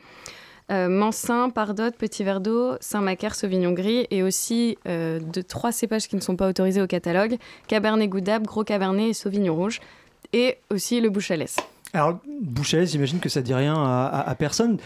[0.70, 6.38] Mansin, Pardot, Petit Verdot, Saint-Macaire, Sauvignon Gris et aussi de trois cépages qui ne sont
[6.38, 7.36] pas autorisés au catalogue
[7.68, 9.82] Cabernet Goudab, Gros Cabernet et Sauvignon Rouge.
[10.32, 11.58] Et aussi le Bouchalès.
[11.94, 14.78] Alors, Bouchalès, j'imagine que ça dit rien à, personne.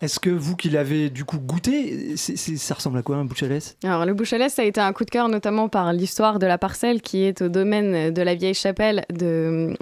[0.00, 4.06] Est-ce que vous qui l'avez du coup goûté, ça ressemble à quoi un Bouchalès Alors,
[4.06, 7.02] le Bouchalès, ça a été un coup de cœur notamment par l'histoire de la parcelle
[7.02, 9.74] qui est au domaine de la vieille chapelle de.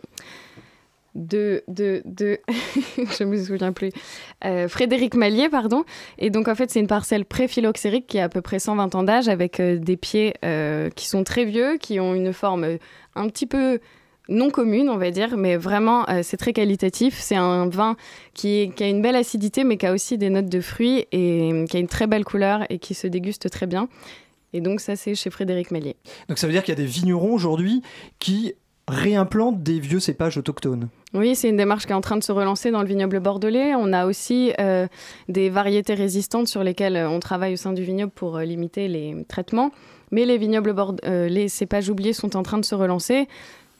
[1.15, 2.39] De, de, de
[3.19, 3.91] je me souviens plus,
[4.45, 5.85] Euh, Frédéric Mallier, pardon.
[6.19, 9.03] Et donc, en fait, c'est une parcelle pré-phylloxérique qui a à peu près 120 ans
[9.03, 12.79] d'âge avec euh, des pieds euh, qui sont très vieux, qui ont une forme
[13.17, 13.81] un petit peu
[14.29, 17.19] non commune, on va dire, mais vraiment, euh, c'est très qualitatif.
[17.19, 17.97] C'est un vin
[18.35, 21.67] qui, a une belle acidité, mais qui a aussi des notes de fruits et euh,
[21.67, 23.89] qui a une très belle couleur et qui se déguste très bien.
[24.53, 25.97] Et donc, ça, c'est chez Frédéric Mallier.
[26.29, 27.83] Donc ça veut dire qu'il y a des vignerons aujourd'hui
[28.19, 28.55] qui
[28.89, 30.89] réimplantent des vieux cépages autochtones.
[31.15, 33.75] Oui, c'est une démarche qui est en train de se relancer dans le vignoble bordelais.
[33.75, 34.87] On a aussi euh,
[35.29, 39.25] des variétés résistantes sur lesquelles on travaille au sein du vignoble pour euh, limiter les
[39.29, 39.71] traitements.
[40.11, 40.75] Mais les vignobles
[41.05, 43.29] euh, les cépages oubliés sont en train de se relancer.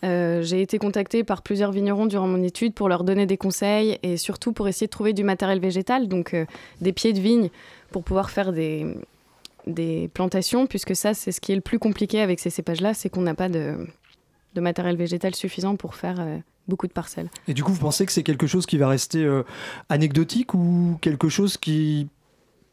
[0.05, 3.99] Euh, J'ai été contactée par plusieurs vignerons durant mon étude pour leur donner des conseils
[4.03, 6.45] et surtout pour essayer de trouver du matériel végétal, donc euh,
[6.81, 7.51] des pieds de vigne
[7.91, 8.97] pour pouvoir faire des,
[10.15, 13.23] plantations, puisque ça, c'est ce qui est le plus compliqué avec ces cépages-là, c'est qu'on
[13.23, 13.77] n'a pas de,
[14.57, 17.31] matériel végétal suffisant pour faire euh, beaucoup de parcelles.
[17.47, 19.25] Et du coup, vous pensez que c'est quelque chose qui va rester
[19.89, 22.09] anecdotique ou quelque chose qui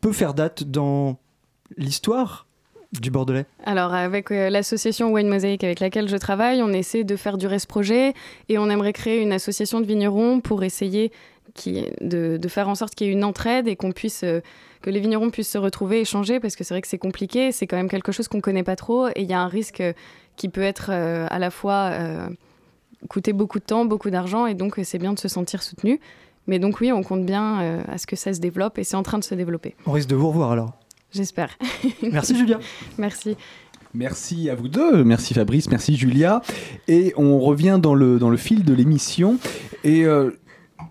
[0.02, 1.18] peut faire date dans
[1.78, 2.48] l'histoire?
[3.02, 7.16] Du Bordelais Alors, avec euh, l'association Wine Mosaic avec laquelle je travaille, on essaie de
[7.16, 8.14] faire durer ce projet
[8.50, 11.12] et on aimerait créer une association de vignerons pour essayer
[11.54, 14.42] qui, de, de faire en sorte qu'il y ait une entraide et qu'on puisse, euh,
[14.82, 17.68] que les vignerons puissent se retrouver, échanger, parce que c'est vrai que c'est compliqué, c'est
[17.68, 19.82] quand même quelque chose qu'on ne connaît pas trop et il y a un risque
[19.82, 19.94] euh,
[20.36, 21.94] qui peut être à la fois
[23.08, 26.02] coûter beaucoup de temps, beaucoup d'argent et donc c'est bien de se sentir soutenu.
[26.48, 29.04] Mais donc oui, on compte bien à ce que ça se développe et c'est en
[29.04, 29.76] train de se développer.
[29.86, 30.74] On risque de vous revoir alors.
[31.16, 31.58] J'espère.
[32.12, 32.60] Merci Julia.
[32.98, 33.36] Merci.
[33.94, 36.42] Merci à vous deux, merci Fabrice, merci Julia.
[36.90, 39.38] Et on revient dans le, dans le fil de l'émission.
[39.86, 40.32] Et euh,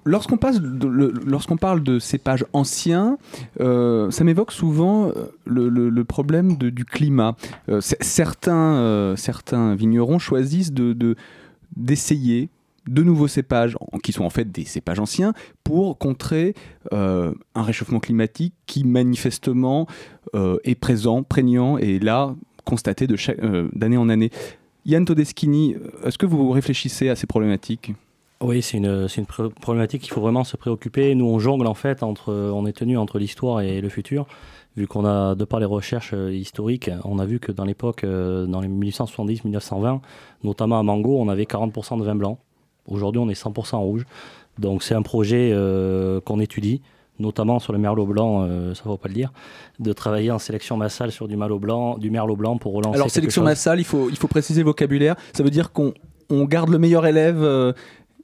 [0.07, 3.18] lorsqu'on parle de cépages anciens,
[3.61, 5.12] euh, ça m'évoque souvent euh,
[5.45, 7.37] le, le- le problème de- du climat.
[7.68, 11.16] Euh, certains, euh, certains vignerons choisissent de, de-
[11.77, 12.49] d'essayer
[12.89, 15.32] de nouveaux cépages, qui sont en fait des cépages anciens,
[15.62, 16.55] pour contrer
[16.93, 19.87] euh, un réchauffement climatique qui manifestement
[20.35, 24.30] euh, est présent, prégnant, et là, constaté euh, d'année en année.
[24.85, 27.93] Yann Todeschini, est-ce que vous réfléchissez à ces problématiques?
[28.41, 31.14] Oui, c'est une, une problématique qu'il faut vraiment se préoccuper.
[31.14, 34.26] Nous, on jongle en fait entre, on est tenu entre l'histoire et le futur.
[34.76, 38.61] Vu qu'on a, de par les recherches historiques, on a vu que dans l'époque, dans
[38.61, 40.01] les 1870-1920,
[40.43, 42.39] notamment à Mango, on avait 40% de vin blanc.
[42.89, 44.05] Aujourd'hui, on est 100% rouge.
[44.59, 46.80] Donc, c'est un projet euh, qu'on étudie,
[47.18, 49.32] notamment sur le merlot blanc, euh, ça ne faut pas le dire,
[49.80, 52.97] de travailler en sélection massale sur du merlot blanc, du merlot blanc pour relancer.
[52.97, 53.49] Alors, sélection chose.
[53.51, 55.16] massale, il faut, il faut préciser le vocabulaire.
[55.32, 55.93] Ça veut dire qu'on
[56.30, 57.43] on garde le meilleur élève.
[57.43, 57.72] euh,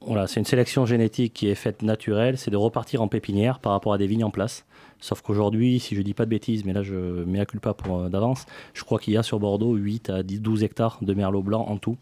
[0.06, 3.72] Voilà, c'est une sélection génétique qui est faite naturelle, c'est de repartir en pépinière par
[3.72, 4.64] rapport à des vignes en place.
[5.02, 8.08] Sauf qu'aujourd'hui, si je dis pas de bêtises, mais là je mets à culpa pour
[8.10, 8.44] d'avance,
[8.74, 11.64] je crois qu'il y a sur Bordeaux 8 à 10, 12 hectares de merlot blanc
[11.68, 11.96] en tout.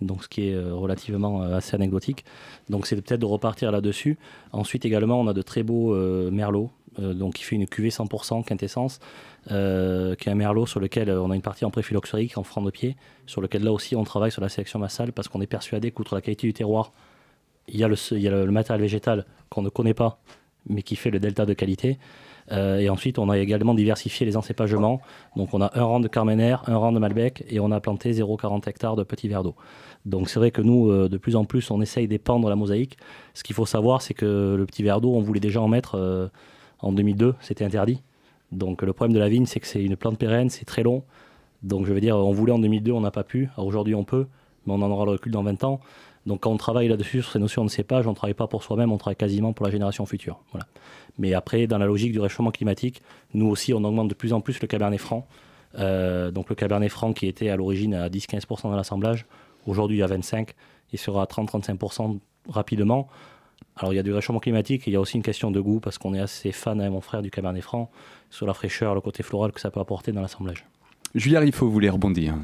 [0.00, 2.24] Donc ce qui est euh, relativement euh, assez anecdotique.
[2.68, 4.18] Donc c'est peut-être de repartir là-dessus.
[4.52, 8.44] Ensuite également, on a de très beaux euh, merlots, donc qui fait une cuvée 100%
[8.44, 8.98] quintessence,
[9.46, 12.70] qui est un merlot sur lequel on a une partie en préphylloxérique, en franc de
[12.70, 12.96] pied,
[13.26, 16.16] sur lequel là aussi on travaille sur la sélection massale parce qu'on est persuadé qu'outre
[16.16, 16.92] la qualité du terroir,
[17.68, 20.18] il y a le, il y a le matériel végétal qu'on ne connaît pas,
[20.68, 21.98] mais qui fait le delta de qualité.
[22.50, 25.00] Et ensuite, on a également diversifié les encépagements.
[25.36, 28.12] Donc, on a un rang de Carmener, un rang de Malbec, et on a planté
[28.12, 29.54] 0,40 hectares de petits verres d'eau.
[30.06, 32.96] Donc, c'est vrai que nous, euh, de plus en plus, on essaye d'épandre la mosaïque.
[33.34, 35.96] Ce qu'il faut savoir, c'est que le petit verre d'eau, on voulait déjà en mettre
[35.96, 36.28] euh,
[36.80, 38.02] en 2002, c'était interdit.
[38.52, 41.04] Donc, le problème de la vigne, c'est que c'est une plante pérenne, c'est très long.
[41.62, 43.50] Donc, je veux dire, on voulait en 2002, on n'a pas pu.
[43.58, 44.26] Aujourd'hui, on peut,
[44.66, 45.80] mais on en aura le recul dans 20 ans.
[46.26, 48.62] Donc quand on travaille là-dessus, sur ces notions de cépage, on ne travaille pas pour
[48.62, 50.40] soi-même, on travaille quasiment pour la génération future.
[50.52, 50.66] Voilà.
[51.18, 53.02] Mais après, dans la logique du réchauffement climatique,
[53.34, 55.26] nous aussi, on augmente de plus en plus le cabernet franc.
[55.78, 59.26] Euh, donc le cabernet franc qui était à l'origine à 10-15% dans l'assemblage,
[59.66, 60.46] aujourd'hui à 25%,
[60.92, 63.08] il sera à 30-35% rapidement.
[63.76, 65.60] Alors il y a du réchauffement climatique et il y a aussi une question de
[65.60, 67.90] goût parce qu'on est assez fan avec mon frère du cabernet franc
[68.30, 70.66] sur la fraîcheur, le côté floral que ça peut apporter dans l'assemblage.
[71.14, 72.34] Julia Riffaut voulait rebondir.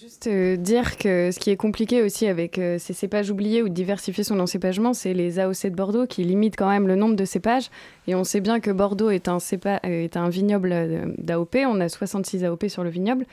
[0.00, 3.68] Juste euh, dire que ce qui est compliqué aussi avec euh, ces cépages oubliés ou
[3.68, 7.14] de diversifier son encépagement, c'est les AOC de Bordeaux qui limitent quand même le nombre
[7.16, 7.70] de cépages.
[8.06, 11.56] Et on sait bien que Bordeaux est un, cépa- euh, est un vignoble d'AOP.
[11.66, 13.24] On a 66 AOP sur le vignoble.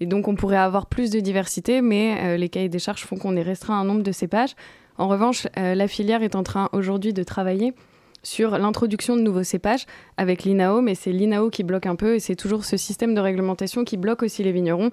[0.00, 3.16] Et donc on pourrait avoir plus de diversité, mais euh, les cahiers des charges font
[3.16, 4.54] qu'on est restreint à un nombre de cépages.
[4.96, 7.74] En revanche, euh, la filière est en train aujourd'hui de travailler
[8.22, 9.86] sur l'introduction de nouveaux cépages
[10.16, 13.20] avec l'INAO, mais c'est l'INAO qui bloque un peu et c'est toujours ce système de
[13.20, 14.90] réglementation qui bloque aussi les vignerons.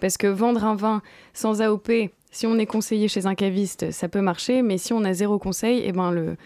[0.00, 1.02] Parce que vendre un vin
[1.34, 1.90] sans AOP,
[2.30, 5.38] si on est conseillé chez un caviste, ça peut marcher, mais si on a zéro
[5.40, 6.36] conseil, eh ben le,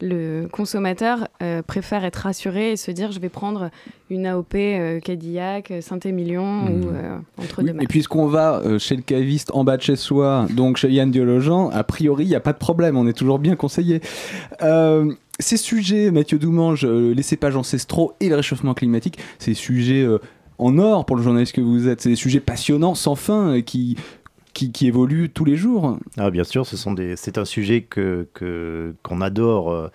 [0.00, 3.70] le consommateur euh, préfère être rassuré et se dire je vais prendre
[4.10, 6.84] une AOP euh, Cadillac, Saint-Émilion Mmh.
[6.84, 9.82] ou euh, entre Oui, deux et puisqu'on va euh, chez le caviste en bas de
[9.82, 13.06] chez soi, donc chez Yann Diologen, a priori, il n'y a pas de problème, on
[13.06, 14.00] est toujours bien conseillé.
[14.62, 20.02] Euh, ces sujets, Mathieu Doumange, euh, les cépages ancestraux et le réchauffement climatique, des sujets
[20.02, 20.18] euh,
[20.58, 23.62] en or pour le journaliste que vous êtes, c'est des sujets passionnants, sans fin, et
[23.62, 23.96] qui,
[24.64, 25.98] qui, évoluent tous les jours.
[26.16, 29.90] Ah, bien sûr, ce sont des, c'est un sujet que, que- qu'on adore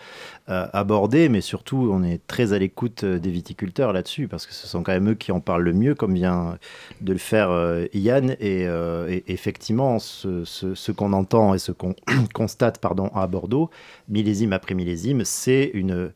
[0.52, 4.46] euh, euh, aborder, mais surtout on est très à l'écoute euh, des viticulteurs là-dessus, parce
[4.46, 6.58] que ce sont quand même eux qui en parlent le mieux, comme vient
[7.02, 8.36] de le faire euh, Yann.
[8.40, 11.96] Et, euh, et effectivement, ce, qu'on entend et ce qu'on
[12.34, 13.70] constate pardon, à Bordeaux,
[14.10, 16.12] millésime après millésime, c'est une,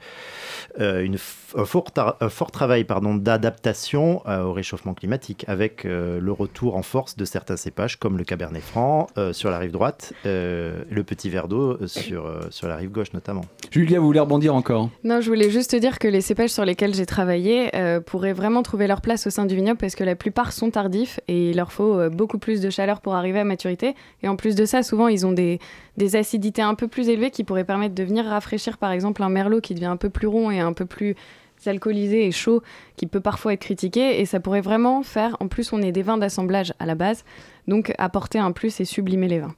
[0.79, 1.07] euh,
[1.55, 7.15] un, fort travail pardon, d'adaptation euh, au réchauffement climatique, avec euh, le retour en force
[7.15, 11.29] de certains cépages, comme le Cabernet Franc euh, sur la rive droite, euh, le Petit
[11.29, 13.45] Verdot euh, sur, euh, sur la rive gauche notamment.
[13.71, 14.19] Julia, vous voulez
[14.49, 14.89] encore.
[15.03, 18.33] Non, je voulais juste te dire que les cépages sur lesquels j'ai travaillé euh, pourraient
[18.33, 21.51] vraiment trouver leur place au sein du vignoble parce que la plupart sont tardifs et
[21.51, 23.95] il leur faut euh, beaucoup plus de chaleur pour arriver à maturité.
[24.23, 25.59] Et en plus de ça, souvent, ils ont des,
[25.97, 29.29] des acidités un peu plus élevées qui pourraient permettre de venir rafraîchir, par exemple, un
[29.29, 31.15] merlot qui devient un peu plus rond et un peu plus
[31.65, 32.61] alcoolisé et chaud
[32.95, 34.21] qui peut parfois être critiqué.
[34.21, 37.23] Et ça pourrait vraiment faire en plus on est des vins d'assemblage à la base
[37.67, 39.55] donc apporter un plus et sublimer les vins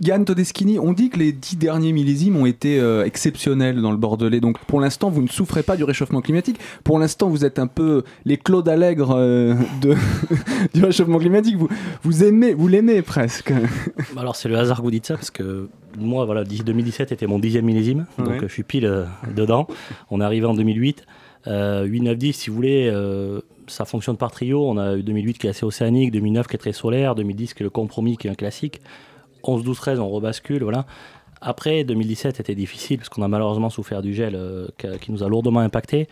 [0.00, 3.96] Yann Todeschini, on dit que les dix derniers millésimes ont été euh, exceptionnels dans le
[3.96, 4.40] Bordelais.
[4.40, 6.58] Donc pour l'instant, vous ne souffrez pas du réchauffement climatique.
[6.84, 9.94] Pour l'instant, vous êtes un peu les Claude Allègre euh, de,
[10.74, 11.56] du réchauffement climatique.
[11.56, 11.68] Vous,
[12.02, 13.52] vous aimez, vous l'aimez presque.
[14.14, 15.68] Bah Alors c'est le hasard que vous dites ça parce que
[15.98, 18.38] moi voilà 10 2017 était mon dixième millésime donc Ouais.
[18.42, 19.66] je suis pile euh, dedans.
[20.10, 21.04] On est arrivé en 2008,
[21.46, 22.92] euh, 8, 9, 10 si vous voulez,
[23.66, 24.64] ça fonctionne par trio.
[24.68, 27.62] On a eu 2008 qui est assez océanique, 2009 qui est très solaire, 2010 qui
[27.62, 28.80] est le compromis qui est un classique,
[29.42, 30.86] 11, 12, 13 on rebascule voilà.
[31.40, 34.68] Après 2017 était difficile parce qu'on a malheureusement souffert du gel euh,
[35.00, 36.08] qui, nous a lourdement impacté.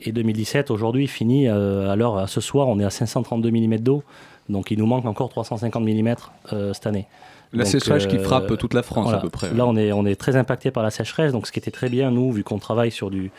[0.00, 3.78] Et 2017 aujourd'hui finit euh, à l'heure à ce soir on est à 532 mm
[3.78, 4.02] d'eau
[4.48, 6.14] donc il nous manque encore 350 mm
[6.52, 7.06] euh, cette année.
[7.52, 9.18] La Donc, sécheresse qui euh, frappe toute la France voilà.
[9.18, 9.52] à peu près.
[9.54, 11.88] Là, on est, on est très impacté par la sécheresse, donc ce qui était très
[11.88, 13.30] bien, nous, vu qu'on travaille sur du,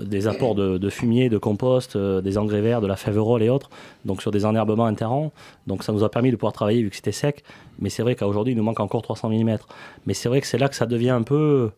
[0.00, 3.68] des apports de, fumier, de compost, euh, des engrais verts, de la féverole et autres,
[4.04, 5.32] donc sur des enherbements interrants.
[5.66, 7.44] Donc ça nous a permis de pouvoir travailler vu que c'était sec.
[7.78, 9.58] Mais c'est vrai qu'aujourd'hui, il nous manque encore 300 mm.
[10.06, 11.70] Mais c'est vrai que c'est là que ça devient un peu.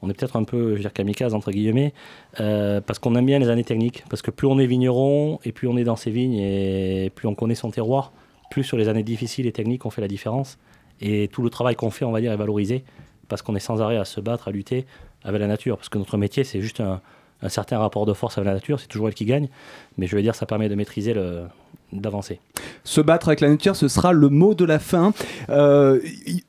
[0.00, 1.92] On est peut-être un peu, je veux kamikaze, entre guillemets,
[2.40, 4.04] euh, parce qu'on aime bien les années techniques.
[4.08, 7.28] Parce que plus on est vigneron, et plus on est dans ses vignes, et plus
[7.28, 8.12] on connaît son terroir,
[8.50, 10.58] plus sur les années difficiles et techniques, on fait la différence.
[11.00, 12.84] Et tout le travail qu'on fait, on va dire, est valorisé,
[13.28, 14.86] parce qu'on est sans arrêt à se battre, à lutter
[15.24, 15.76] avec la nature.
[15.76, 17.00] Parce que notre métier, c'est juste un,
[17.42, 19.48] un certain rapport de force avec la nature, c'est toujours elle qui gagne.
[19.96, 21.44] Mais je veux dire, ça permet de maîtriser le
[21.92, 22.40] d'avancer.
[22.84, 25.12] Se battre avec la nature, ce sera le mot de la fin.
[25.50, 26.00] Euh,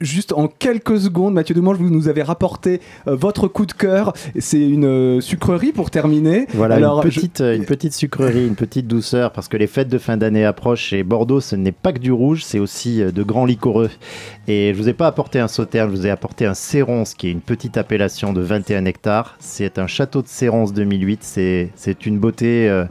[0.02, 4.14] juste en quelques secondes, Mathieu Demange, vous nous avez rapporté euh, votre coup de cœur.
[4.38, 6.48] C'est une euh, sucrerie pour terminer.
[6.54, 9.98] Voilà, Alors, une, petite, une petite sucrerie, une petite douceur, parce que les fêtes de
[9.98, 13.24] fin d'année approchent et Bordeaux, ce n'est pas que du rouge, c'est aussi euh, de
[13.24, 13.90] grands liquoreux.
[14.48, 17.28] Et je vous ai pas apporté un sauterne, je vous ai apporté un Séronce, qui
[17.28, 19.36] est une petite appellation de 21 hectares.
[19.40, 22.86] C'est un château de Séronce 2008, c'est c'est une beauté euh,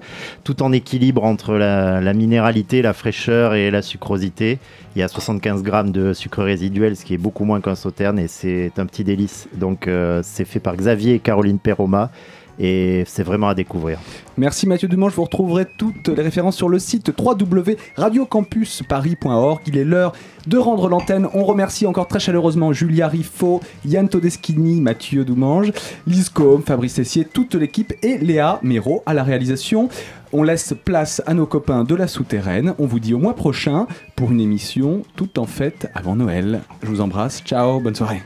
[0.44, 4.58] tout en équilibre entre la, la minéralité, la fraîcheur et la sucrosité.
[4.96, 8.18] Il y a 75 grammes de sucre résiduel, ce qui est beaucoup moins qu'un sauterne,
[8.18, 9.48] et c'est un petit délice.
[9.54, 12.10] Donc euh, c'est fait par Xavier et Caroline Perroma,
[12.58, 14.00] et c'est vraiment à découvrir.
[14.36, 19.60] Merci Mathieu Demange, vous retrouverez toutes les références sur le site www.radiocampusparis.org.
[19.66, 20.12] Il est l'heure
[20.46, 21.28] de rendre l'antenne.
[21.34, 25.72] On remercie encore très chaleureusement Julia Riffaut, Yann Todeschini, Mathieu Doumange,
[26.06, 29.88] Lise Combe, Fabrice Essier, toute l'équipe et Léa Méro à la réalisation.
[30.32, 32.74] On laisse place à nos copains de la souterraine.
[32.78, 36.60] On vous dit au mois prochain pour une émission tout en fête avant Noël.
[36.82, 37.42] Je vous embrasse.
[37.44, 38.22] Ciao, bonne soirée.